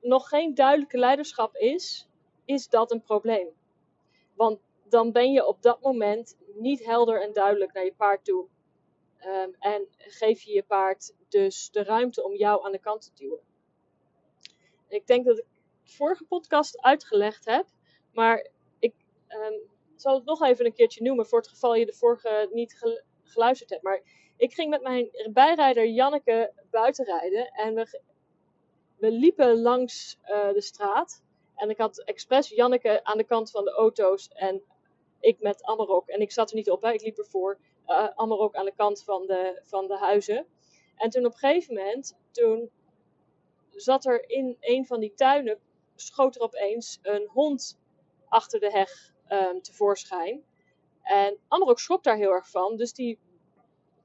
nog 0.00 0.28
geen 0.28 0.54
duidelijke 0.54 0.98
leiderschap 0.98 1.56
is, 1.56 2.08
is 2.44 2.68
dat 2.68 2.90
een 2.90 3.02
probleem. 3.02 3.48
Want 4.34 4.60
dan 4.88 5.12
ben 5.12 5.32
je 5.32 5.46
op 5.46 5.62
dat 5.62 5.80
moment 5.80 6.36
niet 6.54 6.84
helder 6.84 7.22
en 7.22 7.32
duidelijk 7.32 7.72
naar 7.72 7.84
je 7.84 7.94
paard 7.94 8.24
toe. 8.24 8.46
Um, 9.26 9.54
en 9.58 9.86
geef 9.96 10.42
je 10.42 10.52
je 10.52 10.62
paard 10.62 11.14
dus 11.28 11.70
de 11.70 11.82
ruimte 11.82 12.24
om 12.24 12.34
jou 12.34 12.64
aan 12.64 12.72
de 12.72 12.78
kant 12.78 13.02
te 13.02 13.10
duwen. 13.14 13.40
Ik 14.88 15.06
denk 15.06 15.24
dat 15.24 15.38
ik 15.38 15.46
de 15.84 15.92
vorige 15.92 16.24
podcast 16.24 16.80
uitgelegd 16.82 17.44
heb, 17.44 17.66
maar 18.12 18.48
ik 18.78 18.94
um, 19.28 19.60
zal 19.96 20.14
het 20.14 20.24
nog 20.24 20.42
even 20.42 20.66
een 20.66 20.72
keertje 20.72 21.02
noemen 21.02 21.26
voor 21.26 21.38
het 21.38 21.48
geval 21.48 21.74
je 21.74 21.86
de 21.86 21.92
vorige 21.92 22.48
niet 22.52 22.98
geluisterd 23.22 23.70
hebt. 23.70 23.82
Maar 23.82 24.02
ik 24.36 24.54
ging 24.54 24.70
met 24.70 24.82
mijn 24.82 25.10
bijrijder 25.32 25.86
Janneke 25.86 26.52
buiten 26.70 27.04
rijden 27.04 27.50
en 27.50 27.74
we, 27.74 28.00
we 28.96 29.10
liepen 29.10 29.60
langs 29.60 30.18
uh, 30.22 30.52
de 30.52 30.60
straat. 30.60 31.22
En 31.54 31.70
ik 31.70 31.78
had 31.78 32.04
expres 32.04 32.48
Janneke 32.48 33.04
aan 33.04 33.18
de 33.18 33.24
kant 33.24 33.50
van 33.50 33.64
de 33.64 33.72
auto's 33.72 34.28
en 34.28 34.62
ik 35.20 35.40
met 35.40 35.64
Amarok. 35.64 36.08
En 36.08 36.20
ik 36.20 36.32
zat 36.32 36.50
er 36.50 36.56
niet 36.56 36.70
op, 36.70 36.82
hè. 36.82 36.92
ik 36.92 37.02
liep 37.02 37.18
ervoor. 37.18 37.58
Uh, 37.90 38.08
Amarok 38.14 38.54
aan 38.54 38.64
de 38.64 38.74
kant 38.76 39.02
van 39.02 39.26
de, 39.26 39.62
van 39.64 39.86
de 39.86 39.98
huizen. 39.98 40.46
En 40.96 41.10
toen 41.10 41.26
op 41.26 41.32
een 41.32 41.38
gegeven 41.38 41.74
moment, 41.74 42.16
toen 42.30 42.70
zat 43.70 44.04
er 44.04 44.30
in 44.30 44.56
een 44.60 44.86
van 44.86 45.00
die 45.00 45.14
tuinen, 45.14 45.58
schoot 45.94 46.34
er 46.34 46.42
opeens 46.42 46.98
een 47.02 47.28
hond 47.32 47.78
achter 48.28 48.60
de 48.60 48.70
heg 48.70 49.12
um, 49.28 49.62
tevoorschijn. 49.62 50.44
En 51.02 51.38
Amarok 51.48 51.78
schrok 51.78 52.02
daar 52.02 52.16
heel 52.16 52.32
erg 52.32 52.50
van, 52.50 52.76
dus 52.76 52.92
die 52.92 53.18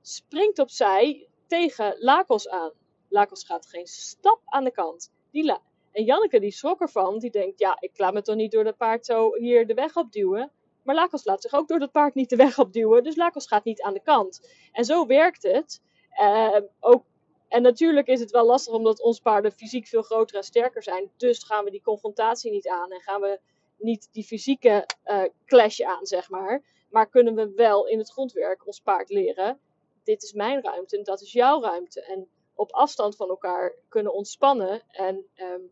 springt 0.01 0.59
opzij 0.59 1.27
tegen 1.47 1.95
Lakos 1.99 2.49
aan. 2.49 2.71
Lakos 3.09 3.43
gaat 3.43 3.67
geen 3.67 3.87
stap 3.87 4.41
aan 4.45 4.63
de 4.63 4.71
kant. 4.71 5.11
Die 5.31 5.53
en 5.91 6.03
Janneke 6.03 6.39
die 6.39 6.51
schrok 6.51 6.81
ervan, 6.81 7.19
die 7.19 7.31
denkt, 7.31 7.59
ja, 7.59 7.77
ik 7.79 7.97
laat 7.97 8.13
me 8.13 8.21
toch 8.21 8.35
niet 8.35 8.51
door 8.51 8.63
dat 8.63 8.77
paard 8.77 9.05
zo 9.05 9.35
hier 9.35 9.67
de 9.67 9.73
weg 9.73 9.95
opduwen. 9.95 10.51
Maar 10.85 10.95
Lakos 10.95 11.25
laat 11.25 11.41
zich 11.41 11.53
ook 11.53 11.67
door 11.67 11.79
dat 11.79 11.91
paard 11.91 12.15
niet 12.15 12.29
de 12.29 12.35
weg 12.35 12.59
opduwen. 12.59 13.03
Dus 13.03 13.15
Lakos 13.15 13.47
gaat 13.47 13.63
niet 13.63 13.81
aan 13.81 13.93
de 13.93 14.01
kant. 14.01 14.49
En 14.71 14.85
zo 14.85 15.05
werkt 15.05 15.43
het. 15.43 15.81
Uh, 16.21 16.57
ook, 16.79 17.03
en 17.47 17.61
natuurlijk 17.61 18.07
is 18.07 18.19
het 18.19 18.31
wel 18.31 18.45
lastig 18.45 18.73
omdat 18.73 19.01
onze 19.01 19.21
paarden 19.21 19.51
fysiek 19.51 19.87
veel 19.87 20.01
groter 20.01 20.37
en 20.37 20.43
sterker 20.43 20.83
zijn. 20.83 21.11
Dus 21.17 21.43
gaan 21.43 21.63
we 21.63 21.71
die 21.71 21.81
confrontatie 21.81 22.51
niet 22.51 22.67
aan. 22.67 22.91
En 22.91 23.01
gaan 23.01 23.21
we 23.21 23.39
niet 23.77 24.09
die 24.11 24.23
fysieke 24.23 24.85
uh, 25.05 25.23
clash 25.45 25.81
aan, 25.81 26.05
zeg 26.05 26.29
maar. 26.29 26.63
Maar 26.89 27.09
kunnen 27.09 27.35
we 27.35 27.51
wel 27.55 27.87
in 27.87 27.97
het 27.97 28.11
grondwerk 28.11 28.65
ons 28.65 28.79
paard 28.79 29.09
leren. 29.09 29.59
Dit 30.03 30.23
is 30.23 30.33
mijn 30.33 30.61
ruimte 30.61 30.97
en 30.97 31.03
dat 31.03 31.21
is 31.21 31.31
jouw 31.31 31.61
ruimte. 31.61 32.01
En 32.01 32.27
op 32.55 32.71
afstand 32.71 33.15
van 33.15 33.29
elkaar 33.29 33.75
kunnen 33.89 34.13
ontspannen. 34.13 34.81
En 34.87 35.25
um, 35.35 35.71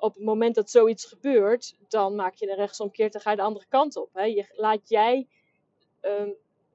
op 0.00 0.14
het 0.14 0.24
moment 0.24 0.54
dat 0.54 0.70
zoiets 0.70 1.04
gebeurt, 1.04 1.76
dan 1.88 2.14
maak 2.14 2.34
je 2.34 2.50
een 2.50 2.56
rechtsomkeert 2.56 3.14
en 3.14 3.20
ga 3.20 3.30
je 3.30 3.36
de 3.36 3.42
andere 3.42 3.66
kant 3.68 3.96
op. 3.96 4.08
Hè. 4.12 4.24
Je, 4.24 4.46
laat 4.52 4.88
jij 4.88 5.28
um, 6.00 6.34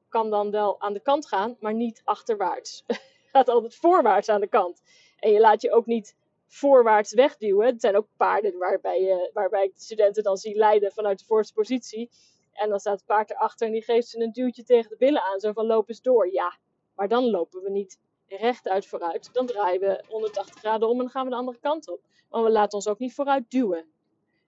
kan 0.09 0.29
dan 0.29 0.51
wel 0.51 0.81
aan 0.81 0.93
de 0.93 0.99
kant 0.99 1.27
gaan, 1.27 1.57
maar 1.59 1.73
niet 1.73 2.01
achterwaarts. 2.03 2.83
gaat 3.31 3.49
altijd 3.49 3.75
voorwaarts 3.75 4.29
aan 4.29 4.41
de 4.41 4.47
kant. 4.47 4.81
En 5.19 5.31
je 5.31 5.39
laat 5.39 5.61
je 5.61 5.71
ook 5.71 5.85
niet 5.85 6.15
voorwaarts 6.47 7.13
wegduwen. 7.13 7.65
Het 7.65 7.81
zijn 7.81 7.95
ook 7.95 8.07
paarden 8.17 8.57
waarbij, 8.57 9.01
je, 9.01 9.29
waarbij 9.33 9.63
ik 9.63 9.75
de 9.75 9.81
studenten 9.81 10.23
dan 10.23 10.37
zie 10.37 10.55
leiden 10.55 10.91
vanuit 10.91 11.19
de 11.19 11.25
voorste 11.25 11.53
positie. 11.53 12.09
En 12.53 12.69
dan 12.69 12.79
staat 12.79 12.97
het 12.97 13.05
paard 13.05 13.31
erachter 13.31 13.67
en 13.67 13.73
die 13.73 13.83
geeft 13.83 14.07
ze 14.07 14.19
een 14.19 14.31
duwtje 14.31 14.63
tegen 14.63 14.89
de 14.89 14.97
billen 14.97 15.21
aan. 15.21 15.39
Zo 15.39 15.51
van 15.51 15.65
loop 15.65 15.89
eens 15.89 16.01
door. 16.01 16.31
Ja, 16.31 16.57
maar 16.95 17.07
dan 17.07 17.29
lopen 17.29 17.61
we 17.61 17.69
niet 17.69 17.99
rechtuit 18.27 18.85
vooruit. 18.85 19.29
Dan 19.33 19.45
draaien 19.45 19.79
we 19.79 20.03
180 20.07 20.55
graden 20.55 20.89
om 20.89 21.01
en 21.01 21.09
gaan 21.09 21.23
we 21.23 21.29
de 21.29 21.35
andere 21.35 21.59
kant 21.59 21.89
op. 21.89 22.01
Maar 22.29 22.43
we 22.43 22.49
laten 22.49 22.73
ons 22.73 22.87
ook 22.87 22.99
niet 22.99 23.13
vooruit 23.13 23.51
duwen. 23.51 23.85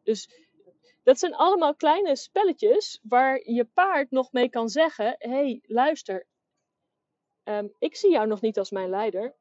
Dus 0.03 0.29
dat 1.03 1.19
zijn 1.19 1.35
allemaal 1.35 1.75
kleine 1.75 2.15
spelletjes 2.15 2.99
waar 3.03 3.51
je 3.51 3.65
paard 3.65 4.11
nog 4.11 4.31
mee 4.31 4.49
kan 4.49 4.69
zeggen: 4.69 5.15
hé, 5.17 5.29
hey, 5.29 5.61
luister, 5.65 6.25
um, 7.43 7.73
ik 7.79 7.95
zie 7.95 8.11
jou 8.11 8.27
nog 8.27 8.41
niet 8.41 8.57
als 8.57 8.71
mijn 8.71 8.89
leider. 8.89 9.35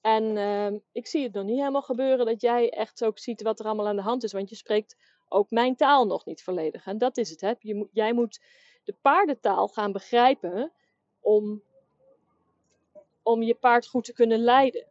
En 0.00 0.36
um, 0.36 0.82
ik 0.92 1.06
zie 1.06 1.22
het 1.22 1.32
nog 1.32 1.44
niet 1.44 1.58
helemaal 1.58 1.82
gebeuren 1.82 2.26
dat 2.26 2.40
jij 2.40 2.70
echt 2.70 3.04
ook 3.04 3.18
ziet 3.18 3.42
wat 3.42 3.60
er 3.60 3.66
allemaal 3.66 3.88
aan 3.88 3.96
de 3.96 4.02
hand 4.02 4.24
is. 4.24 4.32
Want 4.32 4.48
je 4.48 4.56
spreekt 4.56 4.96
ook 5.28 5.50
mijn 5.50 5.76
taal 5.76 6.06
nog 6.06 6.24
niet 6.24 6.42
volledig. 6.42 6.86
En 6.86 6.98
dat 6.98 7.16
is 7.16 7.30
het. 7.30 7.40
Hè? 7.40 7.52
Je, 7.58 7.88
jij 7.92 8.12
moet 8.12 8.40
de 8.84 8.94
paardentaal 9.00 9.68
gaan 9.68 9.92
begrijpen 9.92 10.72
om, 11.20 11.62
om 13.28 13.42
je 13.42 13.54
paard 13.54 13.86
goed 13.86 14.04
te 14.04 14.12
kunnen 14.12 14.38
leiden. 14.38 14.86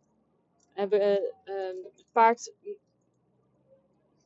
En 0.73 0.89
we, 0.89 1.33
uh, 1.45 1.83
het 1.93 2.05
paard 2.11 2.53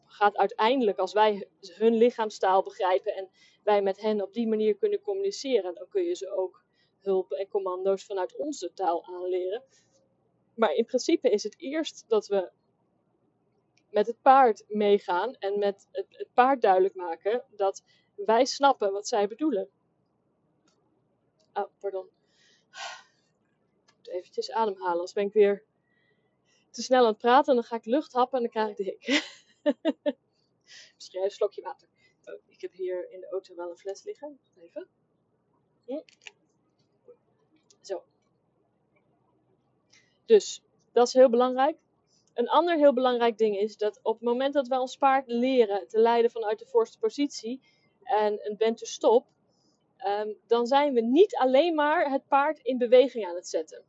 gaat 0.06 0.38
uiteindelijk, 0.38 0.98
als 0.98 1.14
wij 1.14 1.48
hun 1.60 1.94
lichaamstaal 1.94 2.64
begrijpen 2.64 3.16
en 3.16 3.30
wij 3.64 3.82
met 3.82 4.02
hen 4.02 4.22
op 4.22 4.34
die 4.34 4.48
manier 4.48 4.76
kunnen 4.76 5.02
communiceren, 5.02 5.74
dan 5.76 5.88
kun 5.90 6.04
je 6.04 6.16
ze 6.16 6.32
ook 6.32 6.64
hulp 7.00 7.32
en 7.32 7.48
commando's 7.48 8.06
vanuit 8.06 8.36
onze 8.38 8.74
taal 8.74 9.06
aanleren. 9.06 9.64
Maar 10.56 10.74
in 10.74 10.86
principe 10.86 11.30
is 11.30 11.44
het 11.44 11.60
eerst 11.60 12.06
dat 12.08 12.28
we 12.28 12.52
met 13.90 14.08
het 14.08 14.22
paard 14.22 14.64
meegaan 14.68 15.34
en 15.34 15.60
met 15.60 15.88
het, 15.92 16.28
paard 16.34 16.62
duidelijk 16.62 16.96
maken 16.96 17.44
dat 17.56 17.84
wij 18.16 18.46
snappen 18.46 18.92
wat 18.92 19.08
zij 19.08 19.28
bedoelen. 19.28 19.70
Oh, 21.54 21.68
pardon. 21.80 22.10
Eventjes 24.12 24.52
ademhalen, 24.52 24.94
anders 24.94 25.14
ben 25.14 25.26
ik 25.26 25.34
weer 25.34 25.64
te 26.70 26.82
snel 26.82 27.02
aan 27.04 27.12
het 27.12 27.18
praten 27.18 27.50
en 27.50 27.56
dan 27.56 27.64
ga 27.64 27.76
ik 27.76 27.86
lucht 27.86 28.14
happen 28.14 28.38
en 28.38 28.44
dan 28.44 28.52
krijg 28.52 28.70
ik 28.70 28.78
de 28.78 28.84
hik. 28.84 29.24
Misschien 30.96 31.24
een 31.24 31.32
slokje 31.32 31.62
water. 31.62 31.88
Oh, 32.26 32.40
ik 32.48 32.62
heb 32.62 32.72
hier 32.72 33.12
in 33.12 33.20
de 33.20 33.30
auto 33.30 33.56
wel 33.56 33.70
een 33.70 33.78
fles 33.78 34.04
liggen. 34.04 34.40
Even. 34.62 34.88
Hm. 35.86 36.02
Zo. 37.82 38.04
Dus, 40.26 40.62
dat 40.92 41.08
is 41.08 41.14
heel 41.14 41.30
belangrijk. 41.30 41.78
Een 42.34 42.50
ander 42.50 42.78
heel 42.78 42.94
belangrijk 42.94 43.38
ding 43.38 43.58
is 43.58 43.78
dat 43.78 44.00
op 44.02 44.14
het 44.14 44.24
moment 44.24 44.54
dat 44.54 44.68
wij 44.68 44.78
ons 44.78 44.98
paard 44.98 45.28
leren 45.28 45.88
te 45.88 46.00
leiden 46.00 46.32
vanuit 46.32 46.60
de 46.60 46.66
voorste 46.66 47.00
positie 47.00 47.62
en 48.04 48.50
een 48.50 48.58
bent 48.58 48.78
to 48.78 48.86
stop, 48.86 49.28
um, 50.06 50.38
dan 50.48 50.66
zijn 50.66 50.94
we 50.94 51.02
niet 51.02 51.36
alleen 51.36 51.76
maar 51.76 52.12
het 52.12 52.28
paard 52.28 52.60
in 52.60 52.78
beweging 52.78 53.28
aan 53.28 53.36
het 53.36 53.48
zetten. 53.48 53.84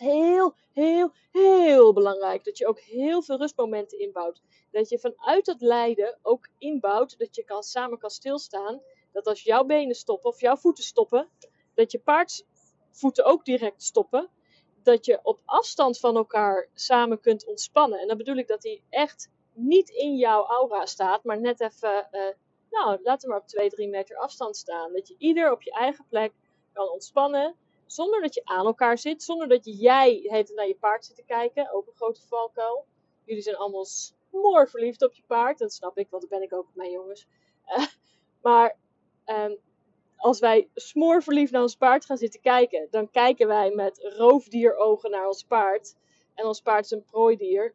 Is 0.00 0.06
heel, 0.06 0.54
heel, 0.72 1.10
heel 1.30 1.92
belangrijk 1.92 2.44
dat 2.44 2.58
je 2.58 2.66
ook 2.66 2.80
heel 2.80 3.22
veel 3.22 3.36
rustmomenten 3.36 3.98
inbouwt. 3.98 4.42
Dat 4.70 4.88
je 4.88 4.98
vanuit 4.98 5.46
het 5.46 5.60
leiden 5.60 6.18
ook 6.22 6.48
inbouwt 6.58 7.18
dat 7.18 7.34
je 7.34 7.44
kan, 7.44 7.62
samen 7.62 7.98
kan 7.98 8.10
stilstaan. 8.10 8.80
Dat 9.12 9.26
als 9.26 9.42
jouw 9.42 9.64
benen 9.64 9.94
stoppen 9.94 10.30
of 10.30 10.40
jouw 10.40 10.56
voeten 10.56 10.84
stoppen, 10.84 11.28
dat 11.74 11.92
je 11.92 11.98
paardvoeten 11.98 13.24
ook 13.24 13.44
direct 13.44 13.82
stoppen 13.82 14.30
dat 14.86 15.06
je 15.06 15.20
op 15.22 15.40
afstand 15.44 15.98
van 15.98 16.16
elkaar 16.16 16.68
samen 16.74 17.20
kunt 17.20 17.46
ontspannen. 17.46 17.98
En 17.98 18.08
dan 18.08 18.16
bedoel 18.16 18.36
ik 18.36 18.48
dat 18.48 18.62
hij 18.62 18.82
echt 18.88 19.30
niet 19.52 19.88
in 19.88 20.16
jouw 20.16 20.46
aura 20.46 20.86
staat, 20.86 21.24
maar 21.24 21.40
net 21.40 21.60
even, 21.60 22.08
uh, 22.12 22.20
nou, 22.70 22.98
laten 23.02 23.28
we 23.28 23.34
maar 23.34 23.42
op 23.42 23.48
2, 23.48 23.68
3 23.70 23.88
meter 23.88 24.16
afstand 24.16 24.56
staan. 24.56 24.92
Dat 24.92 25.08
je 25.08 25.14
ieder 25.18 25.52
op 25.52 25.62
je 25.62 25.70
eigen 25.70 26.06
plek 26.08 26.32
kan 26.72 26.88
ontspannen, 26.88 27.56
zonder 27.86 28.20
dat 28.20 28.34
je 28.34 28.44
aan 28.44 28.66
elkaar 28.66 28.98
zit, 28.98 29.22
zonder 29.22 29.48
dat 29.48 29.80
jij 29.80 30.20
heet 30.22 30.52
naar 30.54 30.66
je 30.66 30.76
paard 30.76 31.04
zit 31.04 31.16
te 31.16 31.24
kijken. 31.24 31.72
Ook 31.72 31.86
een 31.86 31.94
grote 31.94 32.26
valkuil. 32.26 32.86
Jullie 33.24 33.42
zijn 33.42 33.56
allemaal 33.56 33.84
smoor 33.84 34.68
verliefd 34.68 35.02
op 35.02 35.12
je 35.12 35.22
paard, 35.26 35.58
dat 35.58 35.72
snap 35.72 35.98
ik, 35.98 36.10
want 36.10 36.22
dat 36.22 36.30
ben 36.30 36.42
ik 36.42 36.54
ook 36.54 36.66
met 36.66 36.76
mijn 36.76 36.90
jongens. 36.90 37.26
Uh, 37.66 37.86
maar 38.42 38.76
um, 39.26 39.58
als 40.16 40.40
wij 40.40 40.68
smoorverliefd 40.74 41.52
naar 41.52 41.62
ons 41.62 41.76
paard 41.76 42.04
gaan 42.04 42.16
zitten 42.16 42.40
kijken, 42.40 42.86
dan 42.90 43.10
kijken 43.10 43.46
wij 43.46 43.70
met 43.70 43.98
roofdierogen 44.16 45.10
naar 45.10 45.26
ons 45.26 45.42
paard. 45.42 45.96
En 46.34 46.46
ons 46.46 46.60
paard 46.60 46.84
is 46.84 46.90
een 46.90 47.04
prooidier. 47.04 47.74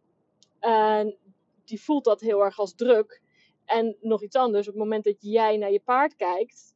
En 0.59 1.17
die 1.65 1.81
voelt 1.81 2.03
dat 2.03 2.21
heel 2.21 2.43
erg 2.43 2.59
als 2.59 2.75
druk. 2.75 3.21
En 3.65 3.97
nog 4.01 4.23
iets 4.23 4.35
anders, 4.35 4.67
op 4.67 4.73
het 4.73 4.83
moment 4.83 5.03
dat 5.03 5.15
jij 5.19 5.57
naar 5.57 5.71
je 5.71 5.79
paard 5.79 6.15
kijkt, 6.15 6.75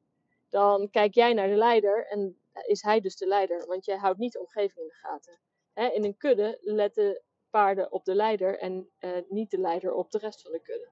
dan 0.50 0.89
kijk 0.89 1.13
jij 1.13 1.34
naar 1.34 1.48
de 1.48 1.56
leider 1.56 2.08
en 2.08 2.38
is 2.63 2.81
hij 2.81 3.01
dus 3.01 3.15
de 3.15 3.27
leider, 3.27 3.67
want 3.67 3.85
jij 3.85 3.97
houdt 3.97 4.19
niet 4.19 4.31
de 4.31 4.39
omgeving 4.39 4.79
in 4.79 4.88
de 4.88 4.93
gaten. 4.93 5.39
in 5.93 6.03
een 6.03 6.17
kudde 6.17 6.57
letten 6.62 7.21
paarden 7.50 7.91
op 7.91 8.05
de 8.05 8.15
leider 8.15 8.59
en 8.59 8.89
uh, 9.00 9.17
niet 9.29 9.51
de 9.51 9.57
leider 9.57 9.93
op 9.93 10.12
de 10.12 10.17
rest 10.17 10.41
van 10.41 10.51
de 10.51 10.62
kudde. 10.62 10.89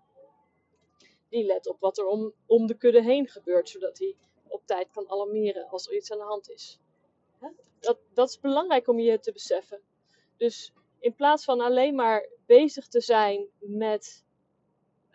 Die 1.30 1.46
let 1.46 1.68
op 1.68 1.80
wat 1.80 1.98
er 1.98 2.06
om, 2.06 2.34
om 2.46 2.68
de 2.68 2.78
kudde 2.78 3.02
heen 3.02 3.28
gebeurt, 3.28 3.70
zodat 3.70 3.98
hij 3.98 4.16
op 4.48 4.66
tijd 4.66 4.92
kan 4.92 5.10
alarmeren 5.10 5.70
als 5.70 5.88
er 5.88 5.96
iets 5.96 6.12
aan 6.12 6.18
de 6.18 6.24
hand 6.24 6.50
is. 6.50 6.80
Dat, 7.80 7.98
dat 8.14 8.30
is 8.30 8.40
belangrijk 8.40 8.88
om 8.88 9.00
je 9.00 9.20
te 9.20 9.32
beseffen. 9.32 9.82
Dus 10.38 10.74
in 11.00 11.16
plaats 11.16 11.44
van 11.44 11.62
alleen 11.62 11.96
maar 11.96 12.30
bezig 12.46 12.88
te 12.88 13.02
zijn 13.02 13.48
met 13.60 14.24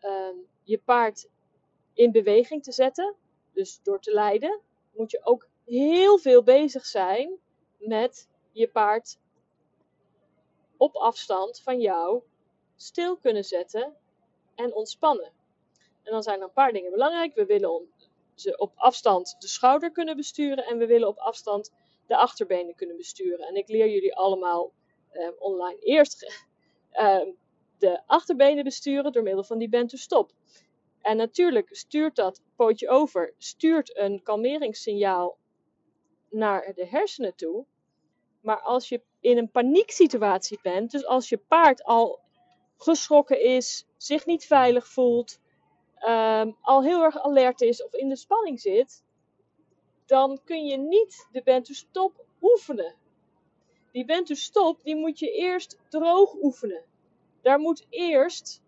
uh, 0.00 0.37
je 0.62 0.78
paard 0.78 1.28
in 1.92 2.12
beweging 2.12 2.62
te 2.62 2.72
zetten, 2.72 3.14
dus 3.52 3.80
door 3.82 4.00
te 4.00 4.12
leiden, 4.12 4.61
moet 4.92 5.11
je 5.11 5.20
ook 5.24 5.48
heel 5.68 6.18
veel 6.18 6.42
bezig 6.42 6.87
zijn 6.87 7.38
met 7.78 8.28
je 8.52 8.68
paard 8.68 9.18
op 10.76 10.94
afstand 10.96 11.61
van 11.61 11.81
jou 11.81 12.22
stil 12.76 13.16
kunnen 13.16 13.44
zetten 13.44 13.96
en 14.54 14.74
ontspannen. 14.74 15.33
En 16.02 16.12
dan 16.12 16.22
zijn 16.22 16.38
er 16.38 16.44
een 16.44 16.52
paar 16.52 16.72
dingen 16.72 16.90
belangrijk. 16.90 17.35
We 17.35 17.46
willen 17.46 17.88
ze 18.35 18.59
op 18.59 18.72
afstand 18.74 19.37
de 19.38 19.48
schouder 19.48 19.92
kunnen 19.92 20.16
besturen 20.16 20.64
en 20.64 20.78
we 20.78 20.87
willen 20.87 21.09
op 21.09 21.18
afstand 21.18 21.72
de 22.07 22.16
achterbenen 22.16 22.74
kunnen 22.74 22.96
besturen. 22.96 23.46
En 23.46 23.54
ik 23.54 23.68
leer 23.68 23.88
jullie 23.88 24.16
allemaal 24.16 24.72
um, 25.12 25.35
online 25.38 25.78
eerst 25.78 26.46
um, 27.00 27.37
de 27.78 28.02
achterbenen 28.07 28.64
besturen 28.64 29.12
door 29.12 29.22
middel 29.22 29.44
van 29.44 29.59
die 29.59 29.68
bend 29.68 29.90
to 29.90 29.96
stop. 29.96 30.33
En 31.00 31.16
natuurlijk 31.16 31.76
stuurt 31.76 32.16
dat 32.16 32.42
pootje 32.57 32.88
over, 32.88 33.35
stuurt 33.38 33.96
een 33.96 34.22
kalmeringssignaal 34.22 35.38
naar 36.30 36.72
de 36.74 36.86
hersenen 36.86 37.34
toe. 37.34 37.64
Maar 38.40 38.60
als 38.60 38.88
je 38.88 39.02
in 39.20 39.38
een 39.38 39.50
panieksituatie 39.50 40.58
bent, 40.62 40.90
dus 40.90 41.06
als 41.06 41.28
je 41.28 41.38
paard 41.38 41.84
al 41.84 42.20
geschrokken 42.76 43.42
is, 43.42 43.86
zich 43.96 44.26
niet 44.26 44.46
veilig 44.46 44.88
voelt, 44.88 45.40
um, 46.06 46.56
al 46.60 46.82
heel 46.82 47.02
erg 47.02 47.18
alert 47.22 47.60
is 47.60 47.84
of 47.84 47.94
in 47.94 48.08
de 48.08 48.16
spanning 48.16 48.60
zit, 48.60 49.02
dan 50.06 50.40
kun 50.44 50.66
je 50.66 50.76
niet 50.76 51.28
de 51.32 51.42
bent 51.42 51.64
to 51.64 51.74
stop 51.74 52.24
oefenen. 52.40 52.94
Die 53.92 54.04
bent 54.04 54.26
to 54.26 54.34
stop, 54.34 54.82
die 54.82 54.96
moet 54.96 55.18
je 55.18 55.30
eerst 55.30 55.78
droog 55.88 56.34
oefenen. 56.34 56.84
Daar 57.42 57.58
moet 57.58 57.86
eerst 57.88 58.62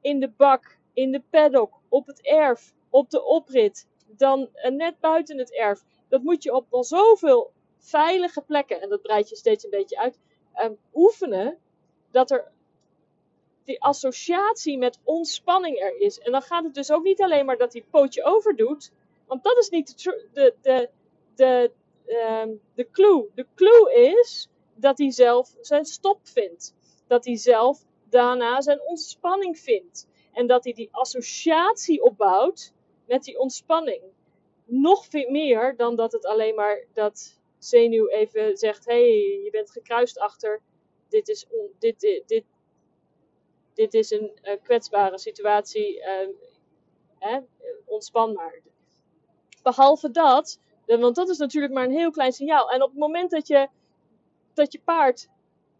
in 0.00 0.20
de 0.20 0.28
bak, 0.28 0.78
in 0.92 1.12
de 1.12 1.22
paddock, 1.30 1.80
op 1.88 2.06
het 2.06 2.20
erf, 2.22 2.72
op 2.90 3.10
de 3.10 3.24
oprit, 3.24 3.86
dan 4.06 4.48
uh, 4.54 4.70
net 4.70 5.00
buiten 5.00 5.38
het 5.38 5.54
erf. 5.54 5.84
Dat 6.10 6.22
moet 6.22 6.42
je 6.42 6.54
op 6.54 6.66
al 6.70 6.84
zoveel 6.84 7.52
veilige 7.78 8.40
plekken, 8.40 8.80
en 8.80 8.88
dat 8.88 9.02
breid 9.02 9.28
je 9.28 9.36
steeds 9.36 9.64
een 9.64 9.70
beetje 9.70 9.98
uit, 9.98 10.18
um, 10.62 10.78
oefenen. 10.94 11.58
Dat 12.10 12.30
er 12.30 12.52
die 13.64 13.82
associatie 13.82 14.78
met 14.78 14.98
ontspanning 15.04 15.78
er 15.78 16.00
is. 16.00 16.18
En 16.18 16.32
dan 16.32 16.42
gaat 16.42 16.64
het 16.64 16.74
dus 16.74 16.90
ook 16.90 17.02
niet 17.02 17.22
alleen 17.22 17.46
maar 17.46 17.56
dat 17.56 17.72
hij 17.72 17.84
pootje 17.90 18.24
over 18.24 18.56
doet. 18.56 18.92
Want 19.26 19.42
dat 19.42 19.56
is 19.58 19.68
niet 19.68 20.02
de, 20.02 20.24
de, 20.32 20.54
de, 20.62 20.90
de, 21.34 21.70
um, 22.42 22.60
de 22.74 22.90
clue. 22.90 23.28
De 23.34 23.46
clue 23.54 23.92
is 23.94 24.48
dat 24.74 24.98
hij 24.98 25.10
zelf 25.10 25.54
zijn 25.60 25.84
stop 25.84 26.18
vindt. 26.22 26.74
Dat 27.06 27.24
hij 27.24 27.36
zelf 27.36 27.84
daarna 28.08 28.60
zijn 28.60 28.80
ontspanning 28.80 29.58
vindt. 29.58 30.08
En 30.32 30.46
dat 30.46 30.64
hij 30.64 30.72
die 30.72 30.88
associatie 30.92 32.02
opbouwt 32.02 32.72
met 33.06 33.24
die 33.24 33.38
ontspanning. 33.38 34.02
Nog 34.72 35.06
veel 35.06 35.30
meer 35.30 35.76
dan 35.76 35.96
dat 35.96 36.12
het 36.12 36.26
alleen 36.26 36.54
maar 36.54 36.84
dat 36.92 37.40
zenuw 37.58 38.08
even 38.08 38.56
zegt: 38.56 38.84
hé, 38.84 38.92
hey, 38.92 39.42
je 39.44 39.48
bent 39.50 39.70
gekruist 39.70 40.18
achter. 40.18 40.60
Dit, 41.08 41.28
is 41.28 41.46
dit, 41.78 42.00
dit, 42.26 42.44
dit, 43.74 43.94
is 43.94 44.10
een 44.10 44.38
uh, 44.42 44.52
kwetsbare 44.62 45.18
situatie, 45.18 46.02
uh, 47.20 47.36
ontspan 47.84 48.32
maar. 48.32 48.60
Behalve 49.62 50.10
dat, 50.10 50.60
want 50.86 51.16
dat 51.16 51.28
is 51.28 51.38
natuurlijk 51.38 51.72
maar 51.72 51.84
een 51.84 51.90
heel 51.96 52.10
klein 52.10 52.32
signaal. 52.32 52.70
En 52.70 52.82
op 52.82 52.90
het 52.90 52.98
moment 52.98 53.30
dat 53.30 53.46
je, 53.46 53.68
dat 54.54 54.72
je 54.72 54.80
paard 54.84 55.28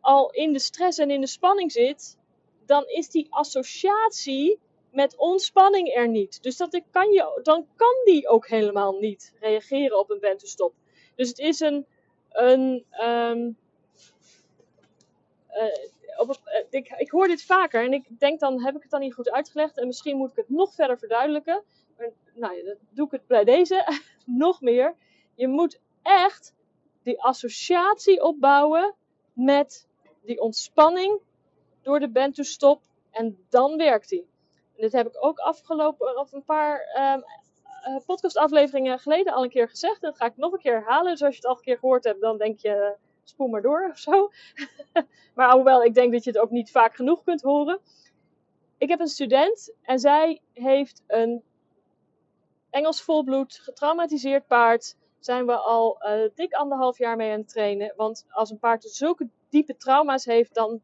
al 0.00 0.30
in 0.30 0.52
de 0.52 0.58
stress 0.58 0.98
en 0.98 1.10
in 1.10 1.20
de 1.20 1.26
spanning 1.26 1.72
zit, 1.72 2.18
dan 2.64 2.84
is 2.86 3.10
die 3.10 3.26
associatie 3.30 4.58
met 4.92 5.16
ontspanning 5.16 5.94
er 5.94 6.08
niet. 6.08 6.42
Dus 6.42 6.56
dat 6.56 6.80
kan 6.90 7.10
je, 7.10 7.40
dan 7.42 7.66
kan 7.76 8.02
die 8.04 8.28
ook 8.28 8.48
helemaal 8.48 8.98
niet 8.98 9.34
reageren 9.40 9.98
op 9.98 10.10
een 10.10 10.20
wentelstop. 10.20 10.74
Dus 11.14 11.28
het 11.28 11.38
is 11.38 11.60
een, 11.60 11.86
een 12.30 12.84
um, 13.02 13.56
uh, 15.52 16.20
op, 16.20 16.40
eh, 16.44 16.64
ik, 16.70 16.88
ik 16.96 17.10
hoor 17.10 17.26
dit 17.26 17.44
vaker 17.44 17.84
en 17.84 17.92
ik 17.92 18.18
denk 18.18 18.40
dan 18.40 18.62
heb 18.62 18.76
ik 18.76 18.82
het 18.82 18.90
dan 18.90 19.00
niet 19.00 19.14
goed 19.14 19.30
uitgelegd 19.30 19.78
en 19.78 19.86
misschien 19.86 20.16
moet 20.16 20.30
ik 20.30 20.36
het 20.36 20.48
nog 20.48 20.74
verder 20.74 20.98
verduidelijken. 20.98 21.62
Maar 21.96 22.10
nou, 22.34 22.64
dan 22.64 22.76
doe 22.90 23.06
ik 23.06 23.12
het 23.12 23.26
bij 23.26 23.44
deze 23.44 24.00
nog 24.24 24.60
meer. 24.60 24.94
Je 25.34 25.48
moet 25.48 25.80
echt 26.02 26.54
die 27.02 27.22
associatie 27.22 28.22
opbouwen 28.22 28.94
met 29.32 29.88
die 30.22 30.40
ontspanning 30.40 31.20
door 31.82 32.00
de 32.00 32.08
band 32.08 32.34
to 32.34 32.42
stop 32.42 32.82
en 33.10 33.46
dan 33.48 33.76
werkt 33.76 34.08
die. 34.08 34.29
Dit 34.80 34.92
heb 34.92 35.06
ik 35.06 35.24
ook 35.24 35.38
afgelopen 35.38 36.18
of 36.18 36.32
een 36.32 36.44
paar 36.44 36.80
um, 37.14 38.02
podcastafleveringen 38.06 38.98
geleden 38.98 39.32
al 39.32 39.42
een 39.42 39.50
keer 39.50 39.68
gezegd. 39.68 40.00
Dat 40.00 40.16
ga 40.16 40.24
ik 40.24 40.36
nog 40.36 40.52
een 40.52 40.58
keer 40.58 40.74
herhalen. 40.74 41.10
Dus 41.10 41.22
als 41.22 41.34
je 41.34 41.40
het 41.40 41.50
al 41.50 41.56
een 41.56 41.62
keer 41.62 41.78
gehoord 41.78 42.04
hebt, 42.04 42.20
dan 42.20 42.38
denk 42.38 42.58
je 42.58 42.96
spoel 43.24 43.48
maar 43.48 43.62
door 43.62 43.88
of 43.90 43.98
zo. 43.98 44.30
maar 45.34 45.48
alhoewel, 45.48 45.84
ik 45.84 45.94
denk 45.94 46.12
dat 46.12 46.24
je 46.24 46.30
het 46.30 46.38
ook 46.38 46.50
niet 46.50 46.70
vaak 46.70 46.94
genoeg 46.94 47.22
kunt 47.22 47.42
horen. 47.42 47.80
Ik 48.78 48.88
heb 48.88 49.00
een 49.00 49.08
student 49.08 49.74
en 49.82 49.98
zij 49.98 50.40
heeft 50.52 51.02
een 51.06 51.42
Engels 52.70 53.02
volbloed, 53.02 53.60
getraumatiseerd 53.62 54.46
paard. 54.46 54.96
Zijn 55.18 55.46
we 55.46 55.56
al 55.56 55.98
uh, 56.02 56.28
dik 56.34 56.52
anderhalf 56.52 56.98
jaar 56.98 57.16
mee 57.16 57.32
aan 57.32 57.38
het 57.38 57.48
trainen. 57.48 57.92
Want 57.96 58.26
als 58.30 58.50
een 58.50 58.58
paard 58.58 58.84
zulke 58.84 59.28
diepe 59.48 59.76
trauma's 59.76 60.24
heeft, 60.24 60.54
dan 60.54 60.82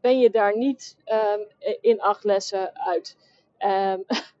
ben 0.00 0.18
je 0.18 0.30
daar 0.30 0.56
niet 0.56 0.96
ehm, 1.04 1.40
in 1.80 2.00
acht 2.00 2.24
lessen 2.24 2.78
uit. 2.78 3.16
Um, 3.64 4.04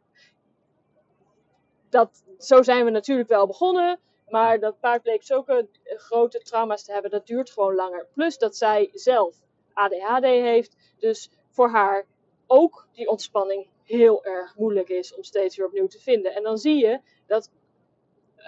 dat, 1.90 2.24
zo 2.38 2.62
zijn 2.62 2.84
we 2.84 2.90
natuurlijk 2.90 3.28
wel 3.28 3.46
begonnen. 3.46 3.98
Maar 4.28 4.60
dat 4.60 4.80
paard 4.80 5.02
bleek 5.02 5.22
zulke 5.22 5.68
grote 5.84 6.38
trauma's 6.38 6.84
te 6.84 6.92
hebben, 6.92 7.10
dat 7.10 7.26
duurt 7.26 7.50
gewoon 7.50 7.74
langer. 7.74 8.06
Plus 8.14 8.38
dat 8.38 8.56
zij 8.56 8.90
zelf 8.92 9.36
ADHD 9.72 10.24
heeft. 10.24 10.76
Dus 10.98 11.30
voor 11.50 11.68
haar 11.68 12.06
ook 12.46 12.88
die 12.92 13.08
ontspanning 13.08 13.68
heel 13.82 14.24
erg 14.24 14.56
moeilijk 14.56 14.88
is 14.88 15.14
om 15.14 15.22
steeds 15.22 15.56
weer 15.56 15.66
opnieuw 15.66 15.86
te 15.86 16.00
vinden. 16.00 16.34
En 16.34 16.42
dan 16.42 16.58
zie 16.58 16.76
je 16.76 17.00
dat 17.26 17.50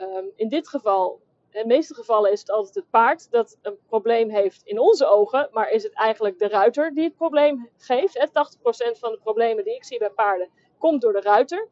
um, 0.01 0.31
in 0.37 0.49
dit 0.49 0.69
geval, 0.69 1.21
in 1.51 1.61
de 1.61 1.67
meeste 1.67 1.95
gevallen 1.95 2.33
is 2.33 2.41
het 2.41 2.51
altijd 2.51 2.75
het 2.75 2.91
paard 2.91 3.31
dat 3.31 3.59
een 3.63 3.79
probleem 3.87 4.31
heeft 4.31 4.63
in 4.65 4.79
onze 4.79 5.07
ogen, 5.07 5.49
maar 5.53 5.71
is 5.71 5.83
het 5.83 5.95
eigenlijk 5.95 6.39
de 6.39 6.49
ruiter 6.49 6.95
die 6.95 7.05
het 7.05 7.17
probleem 7.17 7.71
geeft. 7.77 8.19
80% 8.19 8.99
van 8.99 9.13
de 9.13 9.19
problemen 9.23 9.65
die 9.65 9.75
ik 9.75 9.85
zie 9.85 9.99
bij 9.99 10.11
paarden 10.11 10.49
komt 10.79 11.01
door 11.01 11.13
de 11.13 11.21
ruiter. 11.21 11.69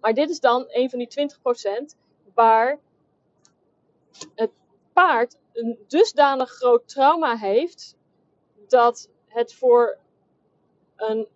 Maar 0.00 0.14
dit 0.14 0.30
is 0.30 0.40
dan 0.40 0.64
een 0.68 0.90
van 0.90 0.98
die 0.98 1.28
20% 1.92 1.96
waar 2.34 2.78
het 4.34 4.50
paard 4.92 5.36
een 5.52 5.78
dusdanig 5.86 6.50
groot 6.50 6.88
trauma 6.88 7.36
heeft 7.36 7.96
dat 8.68 9.10
het 9.26 9.54
voor 9.54 9.98
een 10.96 11.28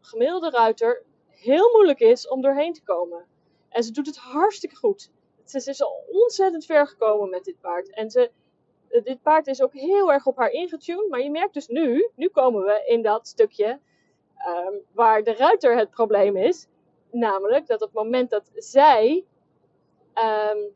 gemiddelde 0.00 0.50
ruiter 0.50 1.02
heel 1.28 1.70
moeilijk 1.72 2.00
is 2.00 2.28
om 2.28 2.40
doorheen 2.40 2.72
te 2.72 2.82
komen. 2.82 3.26
En 3.68 3.82
ze 3.82 3.92
doet 3.92 4.06
het 4.06 4.16
hartstikke 4.16 4.76
goed. 4.76 5.10
Ze 5.44 5.70
is 5.70 5.82
al 5.82 6.04
ontzettend 6.10 6.64
ver 6.64 6.86
gekomen 6.86 7.30
met 7.30 7.44
dit 7.44 7.60
paard. 7.60 7.90
En 7.90 8.10
ze, 8.10 8.30
dit 8.88 9.22
paard 9.22 9.46
is 9.46 9.62
ook 9.62 9.72
heel 9.72 10.12
erg 10.12 10.26
op 10.26 10.36
haar 10.36 10.50
ingetuned. 10.50 11.08
Maar 11.08 11.20
je 11.20 11.30
merkt 11.30 11.54
dus 11.54 11.66
nu, 11.66 12.10
nu 12.14 12.28
komen 12.28 12.62
we 12.62 12.82
in 12.86 13.02
dat 13.02 13.28
stukje 13.28 13.80
um, 14.48 14.80
waar 14.92 15.22
de 15.22 15.34
ruiter 15.34 15.76
het 15.76 15.90
probleem 15.90 16.36
is. 16.36 16.66
Namelijk 17.10 17.66
dat 17.66 17.82
op 17.82 17.88
het 17.94 18.02
moment 18.02 18.30
dat 18.30 18.50
zij 18.54 19.24
um, 20.14 20.72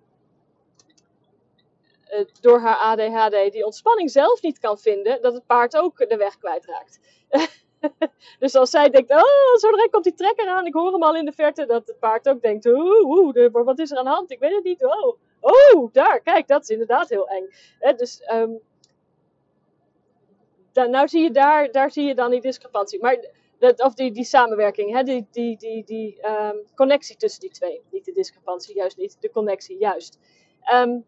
door 2.41 2.61
haar 2.61 2.77
ADHD 2.77 3.53
die 3.53 3.65
ontspanning 3.65 4.11
zelf 4.11 4.43
niet 4.43 4.59
kan 4.59 4.79
vinden, 4.79 5.23
dat 5.23 5.35
het 5.35 5.47
paard 5.47 5.77
ook 5.77 6.09
de 6.09 6.17
weg 6.17 6.39
kwijtraakt. 6.39 6.99
dus 8.39 8.55
als 8.55 8.71
zij 8.71 8.91
denkt, 8.91 9.11
oh, 9.11 9.55
zo 9.61 9.71
direct 9.71 9.91
komt 9.91 10.05
die 10.05 10.15
trekker 10.15 10.49
aan, 10.49 10.67
ik 10.67 10.75
hoor 10.75 10.93
hem 10.93 11.03
al 11.03 11.17
in 11.17 11.25
de 11.25 11.33
verte, 11.33 11.67
dat 11.67 11.87
het 11.87 11.99
paard 11.99 12.29
ook 12.29 12.43
denkt, 12.43 12.67
oeh, 12.67 13.53
wat 13.53 13.79
is 13.79 13.91
er 13.91 13.99
aan 13.99 14.05
de 14.05 14.11
hand? 14.11 14.31
Ik 14.31 14.39
weet 14.39 14.55
het 14.55 14.65
niet. 14.65 14.85
Oh, 14.85 15.19
oh 15.41 15.93
daar, 15.93 16.21
kijk, 16.21 16.49
dat 16.49 16.63
is 16.63 16.69
inderdaad 16.69 17.09
heel 17.09 17.29
eng. 17.29 17.49
dus 17.97 18.21
um, 18.33 18.61
dan, 20.73 20.91
nou 20.91 21.09
zie 21.09 21.23
je 21.23 21.31
daar, 21.31 21.73
daar 21.73 21.91
zie 21.91 22.05
je 22.05 22.15
dan 22.15 22.31
die 22.31 22.41
discrepantie. 22.41 23.01
Maar 23.01 23.25
dat, 23.59 23.83
of 23.83 23.95
die, 23.95 24.13
die 24.13 24.25
samenwerking, 24.25 24.93
hè, 24.93 25.03
die, 25.03 25.27
die, 25.31 25.57
die, 25.57 25.85
die 25.85 26.27
um, 26.27 26.65
connectie 26.75 27.17
tussen 27.17 27.41
die 27.41 27.51
twee. 27.51 27.83
Niet 27.91 28.05
de 28.05 28.13
discrepantie, 28.13 28.75
juist 28.75 28.97
niet. 28.97 29.17
De 29.21 29.31
connectie, 29.31 29.79
juist. 29.79 30.19
Um, 30.75 31.05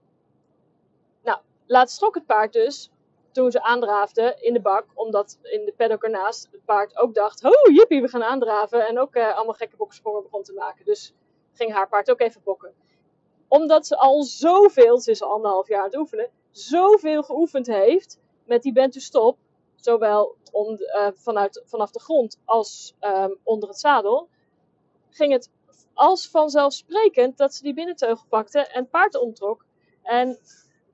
nou, 1.23 1.39
laat 1.67 1.91
strok 1.91 2.15
het 2.15 2.27
paard 2.27 2.53
dus 2.53 2.91
toen 3.33 3.51
ze 3.51 3.63
aandraafde 3.63 4.37
in 4.41 4.53
de 4.53 4.61
bak, 4.61 4.87
omdat 4.95 5.39
in 5.43 5.65
de 5.65 5.75
paddock 5.77 6.03
ernaast 6.03 6.49
het 6.51 6.65
paard 6.65 6.99
ook 6.99 7.15
dacht: 7.15 7.45
Oh, 7.45 7.75
jippie, 7.75 8.01
we 8.01 8.09
gaan 8.09 8.23
aandraven. 8.23 8.87
En 8.87 8.99
ook 8.99 9.17
uh, 9.17 9.37
allemaal 9.37 9.55
gekke 9.55 9.77
boksprongen 9.77 10.23
begon 10.23 10.43
te 10.43 10.53
maken. 10.53 10.85
Dus 10.85 11.15
ging 11.53 11.73
haar 11.73 11.89
paard 11.89 12.11
ook 12.11 12.21
even 12.21 12.41
bokken. 12.45 12.73
Omdat 13.49 13.87
ze 13.87 13.97
al 13.97 14.23
zoveel, 14.23 14.99
ze 14.99 15.11
is 15.11 15.23
al 15.23 15.33
anderhalf 15.33 15.69
jaar 15.69 15.79
aan 15.79 15.85
het 15.85 15.97
oefenen, 15.97 16.31
zoveel 16.51 17.23
geoefend 17.23 17.67
heeft 17.67 18.19
met 18.45 18.63
die 18.63 18.73
bent 18.73 18.93
to 18.93 19.01
stop, 19.01 19.39
zowel 19.81 20.37
uh, 20.53 21.09
vanuit, 21.15 21.63
vanaf 21.67 21.91
de 21.91 22.01
grond 22.01 22.41
als 22.45 22.95
um, 23.01 23.39
onder 23.43 23.69
het 23.69 23.79
zadel, 23.79 24.29
ging 25.11 25.33
het 25.33 25.51
als 25.95 26.29
vanzelfsprekend 26.29 27.37
dat 27.37 27.55
ze 27.55 27.63
die 27.63 27.75
binnenteugel 27.75 28.27
pakte 28.29 28.61
en 28.61 28.89
paard 28.89 29.21
omtrok. 29.21 29.65
En 30.03 30.39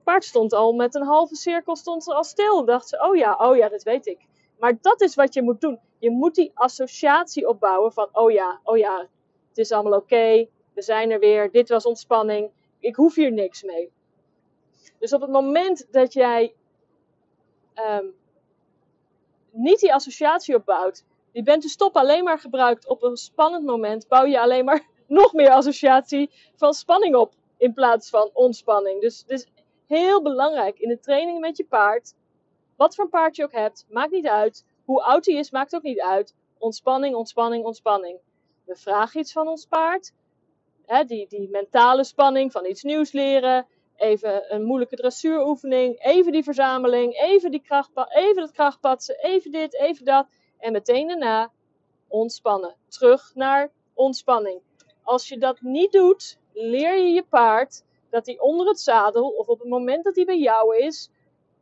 paard 0.03 0.23
stond 0.23 0.53
al 0.53 0.73
met 0.73 0.95
een 0.95 1.05
halve 1.05 1.35
cirkel 1.35 1.75
stond 1.75 2.03
ze 2.03 2.13
al 2.13 2.23
stil. 2.23 2.65
Dacht 2.65 2.87
ze, 2.87 3.07
oh 3.09 3.15
ja, 3.15 3.35
oh 3.35 3.55
ja, 3.55 3.69
dat 3.69 3.83
weet 3.83 4.05
ik. 4.05 4.25
Maar 4.59 4.77
dat 4.81 5.01
is 5.01 5.15
wat 5.15 5.33
je 5.33 5.41
moet 5.41 5.61
doen. 5.61 5.79
Je 5.99 6.11
moet 6.11 6.35
die 6.35 6.51
associatie 6.53 7.47
opbouwen 7.47 7.93
van, 7.93 8.09
oh 8.11 8.31
ja, 8.31 8.59
oh 8.63 8.77
ja, 8.77 9.07
het 9.49 9.57
is 9.57 9.71
allemaal 9.71 9.99
oké. 9.99 10.47
we 10.73 10.81
zijn 10.81 11.11
er 11.11 11.19
weer, 11.19 11.51
dit 11.51 11.69
was 11.69 11.85
ontspanning. 11.85 12.51
Ik 12.79 12.95
hoef 12.95 13.15
hier 13.15 13.31
niks 13.31 13.63
mee. 13.63 13.91
Dus 14.99 15.13
op 15.13 15.21
het 15.21 15.29
moment 15.29 15.87
dat 15.91 16.13
jij 16.13 16.55
um, 17.75 18.13
niet 19.57 19.79
die 19.79 19.93
associatie 19.93 20.55
opbouwt, 20.55 21.03
die 21.31 21.43
bent 21.43 21.61
de 21.61 21.69
stop 21.69 21.95
alleen 21.95 22.23
maar 22.23 22.39
gebruikt 22.39 22.87
op 22.87 23.03
een 23.03 23.17
spannend 23.17 23.65
moment, 23.65 24.07
bouw 24.07 24.25
je 24.25 24.39
alleen 24.39 24.65
maar 24.65 24.87
nog 25.07 25.33
meer 25.33 25.49
associatie 25.49 26.29
van 26.55 26.73
spanning 26.73 27.15
op 27.15 27.33
in 27.57 27.73
plaats 27.73 28.09
van 28.09 28.29
ontspanning. 28.33 29.01
Dus, 29.01 29.23
dus 29.25 29.47
heel 29.85 30.21
belangrijk 30.21 30.79
in 30.79 30.89
de 30.89 30.99
training 30.99 31.39
met 31.39 31.57
je 31.57 31.65
paard. 31.65 32.13
Wat 32.75 32.95
voor 32.95 33.09
paard 33.09 33.35
je 33.35 33.43
ook 33.43 33.51
hebt, 33.51 33.85
maakt 33.89 34.11
niet 34.11 34.27
uit. 34.27 34.65
Hoe 34.85 35.03
oud 35.03 35.25
hij 35.25 35.35
is, 35.35 35.51
maakt 35.51 35.75
ook 35.75 35.81
niet 35.81 36.01
uit. 36.01 36.35
Ontspanning, 36.57 37.15
ontspanning, 37.15 37.65
ontspanning. 37.65 38.19
We 38.65 38.75
vragen 38.75 39.19
iets 39.19 39.31
van 39.31 39.47
ons 39.47 39.65
paard. 39.65 40.13
Hè, 40.85 41.03
die, 41.03 41.27
die 41.27 41.49
mentale 41.49 42.03
spanning 42.03 42.51
van 42.51 42.65
iets 42.65 42.83
nieuws 42.83 43.11
leren. 43.11 43.67
Even 43.97 44.53
een 44.53 44.63
moeilijke 44.63 44.95
dressuuroefening. 44.95 46.03
Even 46.03 46.31
die 46.31 46.43
verzameling. 46.43 47.13
Even, 47.19 47.51
die 47.51 47.61
krachtpa 47.61 48.09
even 48.09 48.35
dat 48.35 48.51
krachtpatsen. 48.51 49.19
Even 49.19 49.51
dit, 49.51 49.75
even 49.75 50.05
dat. 50.05 50.27
En 50.57 50.71
meteen 50.71 51.07
daarna 51.07 51.51
ontspannen. 52.07 52.75
Terug 52.87 53.31
naar 53.35 53.71
ontspanning. 53.93 54.61
Als 55.03 55.27
je 55.27 55.37
dat 55.37 55.61
niet 55.61 55.91
doet, 55.91 56.39
leer 56.53 56.97
je 56.97 57.13
je 57.13 57.23
paard 57.23 57.83
dat 58.09 58.25
hij 58.25 58.39
onder 58.39 58.67
het 58.67 58.79
zadel 58.79 59.29
of 59.29 59.47
op 59.47 59.59
het 59.59 59.69
moment 59.69 60.03
dat 60.03 60.15
hij 60.15 60.25
bij 60.25 60.39
jou 60.39 60.77
is, 60.77 61.09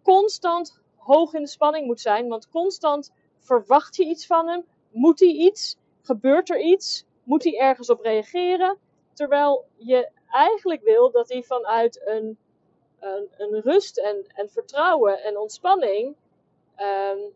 constant 0.03 0.79
hoog 0.95 1.33
in 1.33 1.41
de 1.41 1.47
spanning 1.47 1.85
moet 1.85 2.01
zijn. 2.01 2.27
Want 2.27 2.49
constant 2.49 3.11
verwacht 3.39 3.95
je 3.95 4.05
iets 4.05 4.25
van 4.25 4.47
hem, 4.47 4.65
moet 4.91 5.19
hij 5.19 5.29
iets, 5.29 5.77
gebeurt 6.01 6.49
er 6.49 6.61
iets, 6.61 7.05
moet 7.23 7.43
hij 7.43 7.57
ergens 7.57 7.89
op 7.89 8.01
reageren. 8.01 8.77
Terwijl 9.13 9.65
je 9.75 10.09
eigenlijk 10.35 10.83
wil 10.83 11.11
dat 11.11 11.29
hij 11.29 11.43
vanuit 11.43 12.01
een, 12.05 12.37
een, 12.99 13.29
een 13.37 13.61
rust 13.61 13.97
en, 13.97 14.25
en 14.27 14.49
vertrouwen 14.49 15.23
en 15.23 15.37
ontspanning 15.37 16.15
um, 16.77 17.33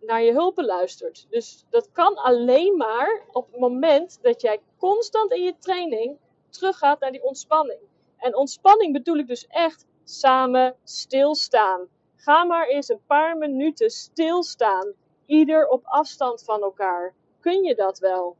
naar 0.00 0.22
je 0.22 0.32
hulpen 0.32 0.64
luistert. 0.64 1.26
Dus 1.30 1.64
dat 1.70 1.92
kan 1.92 2.14
alleen 2.14 2.76
maar 2.76 3.22
op 3.32 3.46
het 3.50 3.60
moment 3.60 4.18
dat 4.22 4.40
jij 4.40 4.60
constant 4.78 5.32
in 5.32 5.42
je 5.42 5.58
training 5.58 6.18
teruggaat 6.48 7.00
naar 7.00 7.12
die 7.12 7.24
ontspanning. 7.24 7.80
En 8.16 8.36
ontspanning 8.36 8.92
bedoel 8.92 9.16
ik 9.16 9.26
dus 9.26 9.46
echt 9.46 9.86
samen 10.04 10.76
stilstaan. 10.84 11.88
Ga 12.16 12.44
maar 12.44 12.66
eens 12.66 12.88
een 12.88 13.04
paar 13.06 13.36
minuten 13.36 13.90
stilstaan. 13.90 14.92
Ieder 15.26 15.68
op 15.68 15.82
afstand 15.84 16.44
van 16.44 16.62
elkaar. 16.62 17.14
Kun 17.40 17.64
je 17.64 17.74
dat 17.74 17.98
wel? 17.98 18.36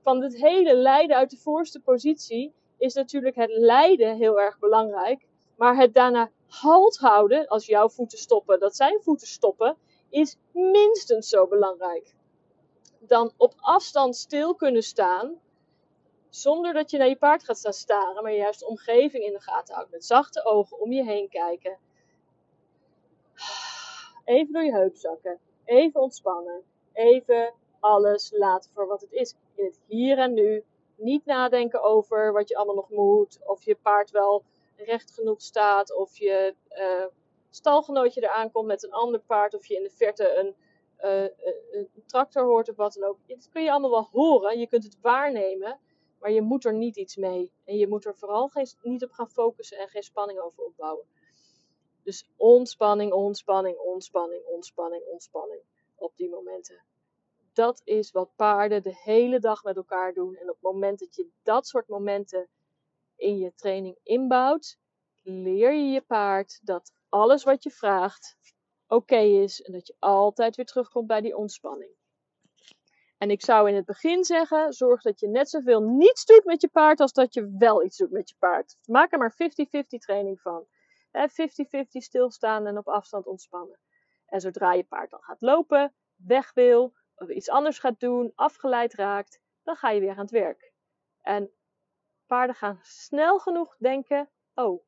Van 0.00 0.22
het 0.22 0.36
hele 0.36 0.74
lijden 0.74 1.16
uit 1.16 1.30
de 1.30 1.36
voorste 1.36 1.80
positie 1.80 2.52
is 2.82 2.94
natuurlijk 2.94 3.36
het 3.36 3.50
lijden 3.50 4.16
heel 4.16 4.40
erg 4.40 4.58
belangrijk. 4.58 5.26
Maar 5.56 5.76
het 5.76 5.94
daarna 5.94 6.30
halt 6.46 6.98
houden, 6.98 7.46
als 7.48 7.66
jouw 7.66 7.88
voeten 7.88 8.18
stoppen, 8.18 8.60
dat 8.60 8.76
zijn 8.76 9.02
voeten 9.02 9.26
stoppen, 9.26 9.76
is 10.10 10.36
minstens 10.52 11.28
zo 11.28 11.46
belangrijk. 11.46 12.14
Dan 12.98 13.32
op 13.36 13.54
afstand 13.56 14.16
stil 14.16 14.54
kunnen 14.54 14.82
staan 14.82 15.40
zonder 16.28 16.72
dat 16.72 16.90
je 16.90 16.98
naar 16.98 17.08
je 17.08 17.16
paard 17.16 17.44
gaat 17.44 17.58
staan 17.58 17.72
staren, 17.72 18.22
maar 18.22 18.34
juist 18.34 18.60
de 18.60 18.66
omgeving 18.66 19.24
in 19.24 19.32
de 19.32 19.40
gaten 19.40 19.74
houdt. 19.74 19.90
Met 19.90 20.04
zachte 20.04 20.44
ogen 20.44 20.80
om 20.80 20.92
je 20.92 21.04
heen 21.04 21.28
kijken. 21.28 21.78
Even 24.24 24.52
door 24.52 24.64
je 24.64 24.72
heup 24.72 24.96
zakken. 24.96 25.38
Even 25.64 26.00
ontspannen. 26.00 26.62
Even 26.92 27.54
alles 27.80 28.32
laten 28.34 28.70
voor 28.74 28.86
wat 28.86 29.00
het 29.00 29.12
is. 29.12 29.34
In 29.54 29.64
het 29.64 29.80
hier 29.86 30.18
en 30.18 30.32
nu. 30.34 30.64
Niet 30.96 31.24
nadenken 31.24 31.82
over 31.82 32.32
wat 32.32 32.48
je 32.48 32.56
allemaal 32.56 32.74
nog 32.74 32.90
moet. 32.90 33.38
Of 33.46 33.64
je 33.64 33.74
paard 33.74 34.10
wel 34.10 34.44
recht 34.76 35.10
genoeg 35.10 35.42
staat. 35.42 35.96
Of 35.96 36.18
je 36.18 36.54
uh, 36.70 37.06
stalgenootje 37.50 38.22
eraan 38.22 38.50
komt 38.50 38.66
met 38.66 38.82
een 38.82 38.92
ander 38.92 39.20
paard. 39.20 39.54
Of 39.54 39.66
je 39.66 39.76
in 39.76 39.82
de 39.82 39.90
verte 39.90 40.34
een, 40.34 40.54
uh, 41.04 41.28
een 41.70 41.88
tractor 42.06 42.44
hoort 42.44 42.68
of 42.68 42.76
wat 42.76 42.92
dan 42.92 43.08
ook. 43.08 43.18
Dat 43.26 43.48
kun 43.48 43.62
je 43.62 43.70
allemaal 43.70 43.90
wel 43.90 44.08
horen. 44.12 44.58
Je 44.58 44.66
kunt 44.66 44.84
het 44.84 44.98
waarnemen. 45.00 45.80
Maar 46.22 46.30
je 46.30 46.42
moet 46.42 46.64
er 46.64 46.74
niet 46.74 46.96
iets 46.96 47.16
mee. 47.16 47.52
En 47.64 47.76
je 47.76 47.88
moet 47.88 48.04
er 48.04 48.16
vooral 48.16 48.48
geen, 48.48 48.66
niet 48.82 49.04
op 49.04 49.10
gaan 49.10 49.30
focussen 49.30 49.78
en 49.78 49.88
geen 49.88 50.02
spanning 50.02 50.38
over 50.40 50.64
opbouwen. 50.64 51.06
Dus 52.02 52.30
ontspanning, 52.36 53.12
ontspanning, 53.12 53.78
ontspanning, 53.78 54.44
ontspanning, 54.44 55.04
ontspanning 55.04 55.62
op 55.94 56.16
die 56.16 56.28
momenten. 56.28 56.82
Dat 57.52 57.80
is 57.84 58.10
wat 58.10 58.36
paarden 58.36 58.82
de 58.82 58.96
hele 59.02 59.38
dag 59.38 59.62
met 59.62 59.76
elkaar 59.76 60.12
doen. 60.12 60.36
En 60.36 60.48
op 60.48 60.54
het 60.54 60.62
moment 60.62 60.98
dat 60.98 61.14
je 61.14 61.28
dat 61.42 61.66
soort 61.66 61.88
momenten 61.88 62.48
in 63.16 63.38
je 63.38 63.54
training 63.54 63.98
inbouwt, 64.02 64.78
leer 65.22 65.72
je 65.72 65.92
je 65.92 66.00
paard 66.00 66.60
dat 66.62 66.92
alles 67.08 67.44
wat 67.44 67.62
je 67.62 67.70
vraagt 67.70 68.36
oké 68.86 69.18
is 69.18 69.62
en 69.62 69.72
dat 69.72 69.86
je 69.86 69.94
altijd 69.98 70.56
weer 70.56 70.66
terugkomt 70.66 71.06
bij 71.06 71.20
die 71.20 71.36
ontspanning. 71.36 71.90
En 73.18 73.30
ik 73.30 73.42
zou 73.42 73.68
in 73.68 73.74
het 73.74 73.84
begin 73.84 74.24
zeggen: 74.24 74.72
zorg 74.72 75.02
dat 75.02 75.20
je 75.20 75.28
net 75.28 75.50
zoveel 75.50 75.80
niets 75.80 76.24
doet 76.24 76.44
met 76.44 76.60
je 76.60 76.68
paard 76.68 77.00
als 77.00 77.12
dat 77.12 77.34
je 77.34 77.54
wel 77.58 77.84
iets 77.84 77.96
doet 77.96 78.10
met 78.10 78.28
je 78.28 78.34
paard. 78.38 78.76
Maak 78.86 79.12
er 79.12 79.18
maar 79.18 79.32
50-50 79.32 79.36
training 79.98 80.40
van. 80.40 80.66
50-50 81.12 81.84
stilstaan 81.88 82.66
en 82.66 82.78
op 82.78 82.88
afstand 82.88 83.26
ontspannen. 83.26 83.78
En 84.26 84.40
zodra 84.40 84.72
je 84.72 84.84
paard 84.84 85.10
dan 85.10 85.22
gaat 85.22 85.40
lopen, 85.40 85.94
weg 86.16 86.52
wil, 86.52 86.92
iets 87.28 87.48
anders 87.48 87.78
gaat 87.78 88.00
doen, 88.00 88.32
afgeleid 88.34 88.94
raakt, 88.94 89.40
dan 89.62 89.76
ga 89.76 89.90
je 89.90 90.00
weer 90.00 90.10
aan 90.10 90.16
het 90.16 90.30
werk. 90.30 90.72
En 91.20 91.50
paarden 92.26 92.56
gaan 92.56 92.78
snel 92.82 93.38
genoeg 93.38 93.76
denken: 93.78 94.30
oh, 94.54 94.84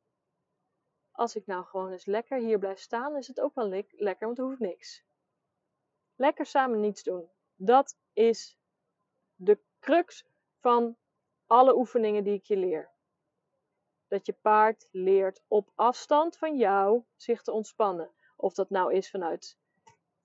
als 1.11 1.35
ik 1.35 1.45
nou 1.45 1.65
gewoon 1.65 1.91
eens 1.91 2.05
lekker 2.05 2.39
hier 2.39 2.59
blijf 2.59 2.79
staan, 2.79 3.17
is 3.17 3.27
het 3.27 3.39
ook 3.39 3.55
wel 3.55 3.67
le 3.67 3.85
lekker, 3.89 4.25
want 4.25 4.39
er 4.39 4.45
hoeft 4.45 4.59
niks. 4.59 5.03
Lekker 6.15 6.45
samen 6.45 6.79
niets 6.79 7.03
doen. 7.03 7.29
Dat 7.55 7.97
is 8.13 8.59
de 9.35 9.59
crux 9.79 10.25
van 10.59 10.97
alle 11.45 11.75
oefeningen 11.75 12.23
die 12.23 12.33
ik 12.33 12.45
je 12.45 12.57
leer. 12.57 12.93
Dat 14.07 14.25
je 14.25 14.33
paard 14.33 14.87
leert 14.91 15.43
op 15.47 15.71
afstand 15.75 16.37
van 16.37 16.57
jou 16.57 17.03
zich 17.15 17.41
te 17.41 17.51
ontspannen. 17.51 18.11
Of 18.35 18.53
dat 18.53 18.69
nou 18.69 18.93
is 18.93 19.09
vanuit 19.09 19.57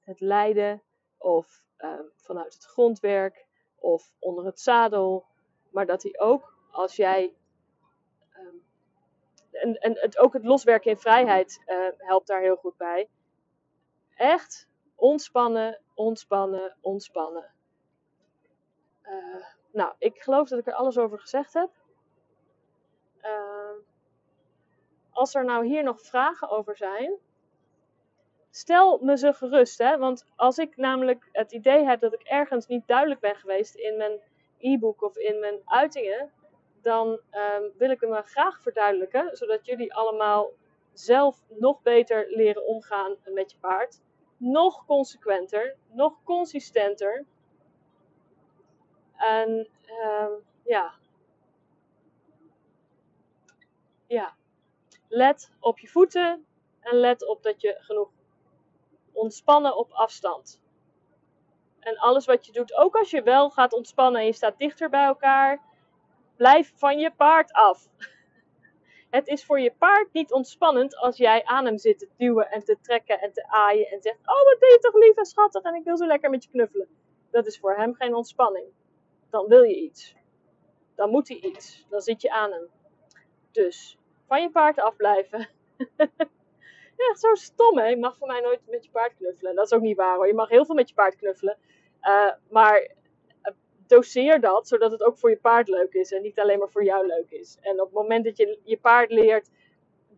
het 0.00 0.20
lijden, 0.20 0.82
of 1.16 1.64
uh, 1.82 2.00
vanuit 2.16 2.54
het 2.54 2.64
grondwerk, 2.64 3.46
of 3.78 4.12
onder 4.18 4.44
het 4.44 4.60
zadel. 4.60 5.26
Maar 5.70 5.86
dat 5.86 6.02
hij 6.02 6.18
ook, 6.18 6.54
als 6.70 6.96
jij 6.96 7.34
um, 8.38 8.62
en, 9.50 9.74
en 9.74 9.98
het, 9.98 10.18
ook 10.18 10.32
het 10.32 10.44
loswerken 10.44 10.90
in 10.90 10.98
vrijheid 10.98 11.62
uh, 11.66 11.88
helpt 11.96 12.26
daar 12.26 12.40
heel 12.40 12.56
goed 12.56 12.76
bij. 12.76 13.08
Echt 14.14 14.68
ontspannen, 14.94 15.80
ontspannen, 15.94 16.76
ontspannen. 16.80 17.52
Uh, 19.02 19.44
nou, 19.72 19.94
ik 19.98 20.22
geloof 20.22 20.48
dat 20.48 20.58
ik 20.58 20.66
er 20.66 20.74
alles 20.74 20.98
over 20.98 21.20
gezegd 21.20 21.52
heb. 21.52 21.70
Als 25.10 25.34
er 25.34 25.44
nou 25.44 25.66
hier 25.66 25.82
nog 25.82 26.00
vragen 26.00 26.48
over 26.48 26.76
zijn, 26.76 27.18
stel 28.50 28.98
me 29.02 29.16
ze 29.18 29.32
gerust. 29.32 29.78
Hè? 29.78 29.98
Want 29.98 30.26
als 30.36 30.58
ik 30.58 30.76
namelijk 30.76 31.28
het 31.32 31.52
idee 31.52 31.84
heb 31.84 32.00
dat 32.00 32.12
ik 32.12 32.22
ergens 32.22 32.66
niet 32.66 32.86
duidelijk 32.86 33.20
ben 33.20 33.36
geweest 33.36 33.74
in 33.74 33.96
mijn 33.96 34.20
e-book 34.58 35.02
of 35.02 35.16
in 35.16 35.40
mijn 35.40 35.60
uitingen, 35.64 36.32
dan 36.82 37.08
um, 37.08 37.72
wil 37.76 37.90
ik 37.90 38.00
hem 38.00 38.22
graag 38.24 38.62
verduidelijken, 38.62 39.36
zodat 39.36 39.66
jullie 39.66 39.94
allemaal 39.94 40.50
zelf 40.92 41.42
nog 41.48 41.82
beter 41.82 42.26
leren 42.28 42.66
omgaan 42.66 43.16
met 43.24 43.50
je 43.50 43.56
paard. 43.58 44.00
Nog 44.36 44.84
consequenter, 44.86 45.76
nog 45.92 46.22
consistenter. 46.24 47.26
En 49.16 49.68
um, 50.04 50.44
ja. 50.64 50.94
Ja. 54.06 54.34
Let 55.08 55.50
op 55.60 55.78
je 55.78 55.88
voeten 55.88 56.46
en 56.80 56.96
let 56.96 57.28
op 57.28 57.42
dat 57.42 57.60
je 57.60 57.76
genoeg 57.78 58.10
ontspannen 59.12 59.76
op 59.76 59.90
afstand. 59.90 60.60
En 61.80 61.96
alles 61.96 62.26
wat 62.26 62.46
je 62.46 62.52
doet, 62.52 62.74
ook 62.74 62.96
als 62.96 63.10
je 63.10 63.22
wel 63.22 63.50
gaat 63.50 63.72
ontspannen 63.72 64.20
en 64.20 64.26
je 64.26 64.32
staat 64.32 64.58
dichter 64.58 64.90
bij 64.90 65.04
elkaar, 65.04 65.70
Blijf 66.40 66.72
van 66.76 66.98
je 66.98 67.10
paard 67.10 67.52
af. 67.52 67.88
Het 69.16 69.28
is 69.28 69.44
voor 69.44 69.60
je 69.60 69.72
paard 69.78 70.12
niet 70.12 70.32
ontspannend 70.32 70.96
als 70.96 71.16
jij 71.16 71.44
aan 71.44 71.64
hem 71.64 71.78
zit 71.78 71.98
te 71.98 72.08
duwen 72.16 72.50
en 72.50 72.64
te 72.64 72.76
trekken 72.80 73.20
en 73.20 73.32
te 73.32 73.48
aaien 73.48 73.86
en 73.86 74.02
zegt: 74.02 74.18
Oh, 74.18 74.44
wat 74.44 74.56
ben 74.58 74.68
je 74.68 74.78
toch 74.80 74.94
lief 74.94 75.16
en 75.16 75.24
schattig 75.24 75.62
en 75.62 75.74
ik 75.74 75.84
wil 75.84 75.96
zo 75.96 76.06
lekker 76.06 76.30
met 76.30 76.44
je 76.44 76.50
knuffelen. 76.50 76.88
Dat 77.30 77.46
is 77.46 77.58
voor 77.58 77.76
hem 77.76 77.94
geen 77.94 78.14
ontspanning. 78.14 78.66
Dan 79.30 79.46
wil 79.46 79.62
je 79.62 79.76
iets. 79.76 80.14
Dan 80.94 81.10
moet 81.10 81.28
hij 81.28 81.36
iets. 81.36 81.86
Dan 81.88 82.00
zit 82.00 82.22
je 82.22 82.30
aan 82.30 82.52
hem. 82.52 82.68
Dus 83.50 83.98
van 84.26 84.42
je 84.42 84.50
paard 84.50 84.78
afblijven. 84.78 85.48
ja, 87.08 87.14
zo 87.14 87.34
stom 87.34 87.78
hè. 87.78 87.86
Je 87.86 87.96
mag 87.96 88.16
voor 88.16 88.26
mij 88.26 88.40
nooit 88.40 88.60
met 88.66 88.84
je 88.84 88.90
paard 88.90 89.14
knuffelen. 89.14 89.54
Dat 89.54 89.66
is 89.66 89.72
ook 89.72 89.82
niet 89.82 89.96
waar 89.96 90.16
hoor. 90.16 90.26
Je 90.26 90.34
mag 90.34 90.48
heel 90.48 90.64
veel 90.64 90.74
met 90.74 90.88
je 90.88 90.94
paard 90.94 91.16
knuffelen. 91.16 91.58
Uh, 92.02 92.32
maar 92.50 92.90
doseer 93.90 94.40
dat, 94.40 94.68
zodat 94.68 94.90
het 94.90 95.02
ook 95.02 95.18
voor 95.18 95.30
je 95.30 95.36
paard 95.36 95.68
leuk 95.68 95.92
is 95.92 96.12
en 96.12 96.22
niet 96.22 96.40
alleen 96.40 96.58
maar 96.58 96.70
voor 96.70 96.84
jou 96.84 97.06
leuk 97.06 97.30
is. 97.30 97.58
En 97.60 97.80
op 97.80 97.86
het 97.86 97.94
moment 97.94 98.24
dat 98.24 98.36
je 98.36 98.58
je 98.64 98.78
paard 98.78 99.10
leert, 99.10 99.50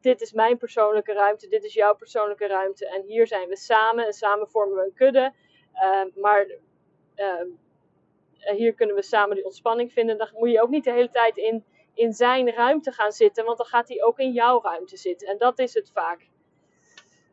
dit 0.01 0.21
is 0.21 0.33
mijn 0.33 0.59
persoonlijke 0.59 1.13
ruimte, 1.13 1.49
dit 1.49 1.65
is 1.65 1.75
jouw 1.75 1.95
persoonlijke 1.95 2.47
ruimte 2.47 2.87
en 2.87 3.03
hier 3.03 3.27
zijn 3.27 3.49
we 3.49 3.57
samen 3.57 4.07
en 4.07 4.13
samen 4.13 4.49
vormen 4.49 4.77
we 4.77 4.85
een 4.85 4.95
kudde. 4.95 5.33
Uh, 5.75 6.05
maar 6.15 6.47
uh, 7.17 7.43
hier 8.57 8.75
kunnen 8.75 8.97
we 8.97 9.03
samen 9.03 9.37
die 9.37 9.45
ontspanning 9.45 9.93
vinden. 9.93 10.19
Dan 10.19 10.29
moet 10.33 10.51
je 10.51 10.63
ook 10.63 10.71
niet 10.71 10.85
de 10.85 10.93
hele 10.93 11.11
tijd 11.11 11.37
in, 11.37 11.65
in 11.95 12.13
zijn 12.13 12.51
ruimte 12.51 12.93
gaan 12.93 13.13
zitten, 13.13 13.45
want 13.45 13.57
dan 13.57 13.67
gaat 13.67 13.89
hij 13.89 14.03
ook 14.03 14.19
in 14.19 14.33
jouw 14.33 14.63
ruimte 14.63 14.97
zitten. 14.97 15.29
En 15.29 15.39
dat 15.39 15.59
is 15.59 15.75
het 15.75 15.91
vaak. 15.95 16.31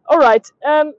Alright. 0.09 0.53
Um, 0.59 0.95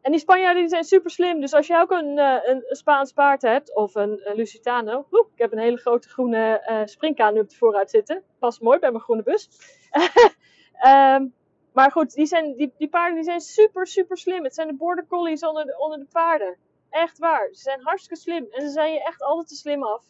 en 0.00 0.10
die 0.10 0.18
Spanjaarden 0.18 0.62
die 0.62 0.70
zijn 0.70 0.84
super 0.84 1.10
slim. 1.10 1.40
Dus 1.40 1.52
als 1.52 1.66
jij 1.66 1.80
ook 1.80 1.90
een, 1.90 2.18
uh, 2.18 2.38
een 2.42 2.64
Spaans 2.68 3.12
paard 3.12 3.42
hebt, 3.42 3.74
of 3.74 3.94
een, 3.94 4.20
Lusitano. 4.34 5.06
Oeh, 5.10 5.26
ik 5.32 5.38
heb 5.38 5.52
een 5.52 5.58
hele 5.58 5.76
grote 5.76 6.08
groene 6.08 6.66
uh, 6.70 6.80
springkaan 6.84 7.34
nu 7.34 7.40
op 7.40 7.48
de 7.48 7.56
vooruit 7.56 7.90
zitten. 7.90 8.22
Past 8.38 8.60
mooi 8.60 8.78
bij 8.78 8.90
mijn 8.90 9.02
groene 9.02 9.22
bus. 9.22 9.48
um, 10.86 11.34
maar 11.76 11.90
goed, 11.90 12.14
die, 12.14 12.26
zijn, 12.26 12.56
die, 12.56 12.72
die 12.78 12.88
paarden 12.88 13.14
die 13.14 13.24
zijn 13.24 13.40
super, 13.40 13.86
super 13.86 14.16
slim. 14.16 14.44
Het 14.44 14.54
zijn 14.54 14.68
de 14.68 14.74
border 14.74 15.06
collies 15.06 15.44
onder 15.44 15.64
de, 15.64 15.78
onder 15.78 15.98
de 15.98 16.08
paarden. 16.12 16.56
Echt 16.90 17.18
waar. 17.18 17.48
Ze 17.52 17.60
zijn 17.60 17.82
hartstikke 17.82 18.22
slim. 18.22 18.46
En 18.50 18.60
ze 18.60 18.68
zijn 18.68 18.92
je 18.92 19.02
echt 19.02 19.22
altijd 19.22 19.48
te 19.48 19.54
slim 19.54 19.84
af. 19.84 20.04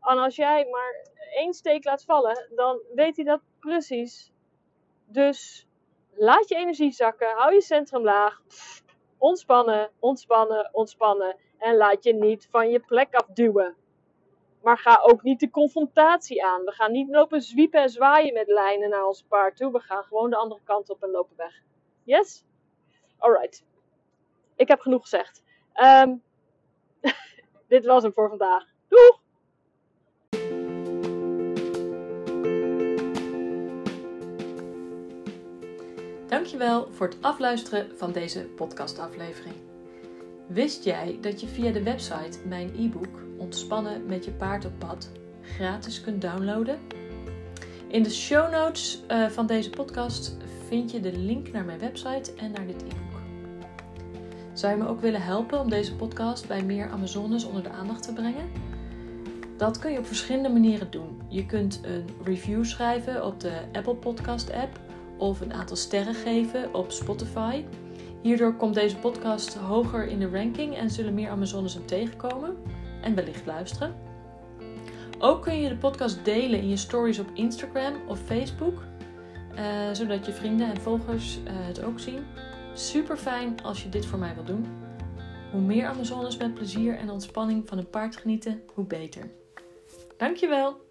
En 0.00 0.18
als 0.18 0.36
jij 0.36 0.66
maar 0.70 1.06
één 1.34 1.54
steek 1.54 1.84
laat 1.84 2.04
vallen, 2.04 2.46
dan 2.54 2.80
weet 2.94 3.16
hij 3.16 3.24
dat 3.24 3.40
precies. 3.60 4.32
Dus 5.06 5.68
laat 6.14 6.48
je 6.48 6.54
energie 6.54 6.92
zakken. 6.92 7.36
Hou 7.36 7.54
je 7.54 7.60
centrum 7.60 8.02
laag 8.02 8.42
Ontspannen, 9.20 9.90
ontspannen, 9.98 10.70
ontspannen. 10.72 11.36
En 11.58 11.76
laat 11.76 12.04
je 12.04 12.14
niet 12.14 12.48
van 12.50 12.70
je 12.70 12.80
plek 12.80 13.14
afduwen. 13.14 13.76
Maar 14.62 14.78
ga 14.78 15.00
ook 15.02 15.22
niet 15.22 15.40
de 15.40 15.50
confrontatie 15.50 16.44
aan. 16.44 16.64
We 16.64 16.72
gaan 16.72 16.92
niet 16.92 17.08
lopen 17.08 17.40
zwiepen 17.40 17.82
en 17.82 17.88
zwaaien 17.88 18.34
met 18.34 18.48
lijnen 18.48 18.90
naar 18.90 19.06
ons 19.06 19.22
paard 19.28 19.56
toe. 19.56 19.72
We 19.72 19.80
gaan 19.80 20.04
gewoon 20.04 20.30
de 20.30 20.36
andere 20.36 20.60
kant 20.64 20.90
op 20.90 21.02
en 21.02 21.10
lopen 21.10 21.36
weg. 21.36 21.62
Yes? 22.04 22.44
Alright. 23.18 23.64
Ik 24.56 24.68
heb 24.68 24.80
genoeg 24.80 25.02
gezegd. 25.02 25.42
Um, 25.74 26.22
dit 27.68 27.86
was 27.86 28.02
hem 28.02 28.12
voor 28.12 28.28
vandaag. 28.28 28.64
Doeg! 28.88 29.19
Dankjewel 36.40 36.88
voor 36.90 37.06
het 37.06 37.16
afluisteren 37.20 37.86
van 37.96 38.12
deze 38.12 38.40
podcastaflevering. 38.40 39.54
Wist 40.46 40.84
jij 40.84 41.18
dat 41.20 41.40
je 41.40 41.46
via 41.46 41.72
de 41.72 41.82
website 41.82 42.38
mijn 42.48 42.70
e-book 42.78 43.22
Ontspannen 43.38 44.06
met 44.06 44.24
je 44.24 44.30
paard 44.30 44.64
op 44.64 44.72
pad 44.78 45.10
gratis 45.42 46.00
kunt 46.00 46.22
downloaden? 46.22 46.78
In 47.88 48.02
de 48.02 48.10
show 48.10 48.52
notes 48.52 49.02
uh, 49.10 49.28
van 49.28 49.46
deze 49.46 49.70
podcast 49.70 50.36
vind 50.68 50.90
je 50.90 51.00
de 51.00 51.12
link 51.12 51.52
naar 51.52 51.64
mijn 51.64 51.78
website 51.78 52.32
en 52.36 52.52
naar 52.52 52.66
dit 52.66 52.82
e-book. 52.82 53.20
Zou 54.52 54.76
je 54.76 54.82
me 54.82 54.88
ook 54.88 55.00
willen 55.00 55.22
helpen 55.22 55.60
om 55.60 55.70
deze 55.70 55.96
podcast 55.96 56.48
bij 56.48 56.62
meer 56.62 56.90
Amazones 56.90 57.44
onder 57.44 57.62
de 57.62 57.70
aandacht 57.70 58.02
te 58.02 58.12
brengen? 58.12 58.50
Dat 59.56 59.78
kun 59.78 59.92
je 59.92 59.98
op 59.98 60.06
verschillende 60.06 60.48
manieren 60.48 60.90
doen. 60.90 61.20
Je 61.28 61.46
kunt 61.46 61.80
een 61.82 62.04
review 62.24 62.64
schrijven 62.64 63.24
op 63.24 63.40
de 63.40 63.52
Apple 63.72 63.94
Podcast 63.94 64.52
app 64.52 64.89
of 65.20 65.40
een 65.40 65.52
aantal 65.52 65.76
sterren 65.76 66.14
geven 66.14 66.74
op 66.74 66.90
Spotify. 66.90 67.64
Hierdoor 68.22 68.56
komt 68.56 68.74
deze 68.74 68.96
podcast 68.96 69.54
hoger 69.54 70.06
in 70.06 70.18
de 70.18 70.30
ranking 70.30 70.76
en 70.76 70.90
zullen 70.90 71.14
meer 71.14 71.30
Amazones 71.30 71.74
hem 71.74 71.86
tegenkomen 71.86 72.56
en 73.02 73.14
wellicht 73.14 73.46
luisteren. 73.46 73.94
Ook 75.18 75.42
kun 75.42 75.60
je 75.60 75.68
de 75.68 75.76
podcast 75.76 76.24
delen 76.24 76.60
in 76.60 76.68
je 76.68 76.76
stories 76.76 77.18
op 77.18 77.30
Instagram 77.34 77.94
of 78.08 78.18
Facebook, 78.18 78.82
uh, 79.54 79.92
zodat 79.92 80.26
je 80.26 80.32
vrienden 80.32 80.70
en 80.70 80.80
volgers 80.80 81.38
uh, 81.38 81.50
het 81.52 81.82
ook 81.84 82.00
zien. 82.00 82.24
Super 82.74 83.16
fijn 83.16 83.62
als 83.62 83.82
je 83.82 83.88
dit 83.88 84.06
voor 84.06 84.18
mij 84.18 84.34
wilt 84.34 84.46
doen. 84.46 84.66
Hoe 85.52 85.60
meer 85.60 85.86
Amazones 85.86 86.36
met 86.36 86.54
plezier 86.54 86.96
en 86.96 87.10
ontspanning 87.10 87.68
van 87.68 87.78
een 87.78 87.90
paard 87.90 88.16
genieten, 88.16 88.62
hoe 88.74 88.84
beter. 88.84 89.30
Dankjewel! 90.16 90.89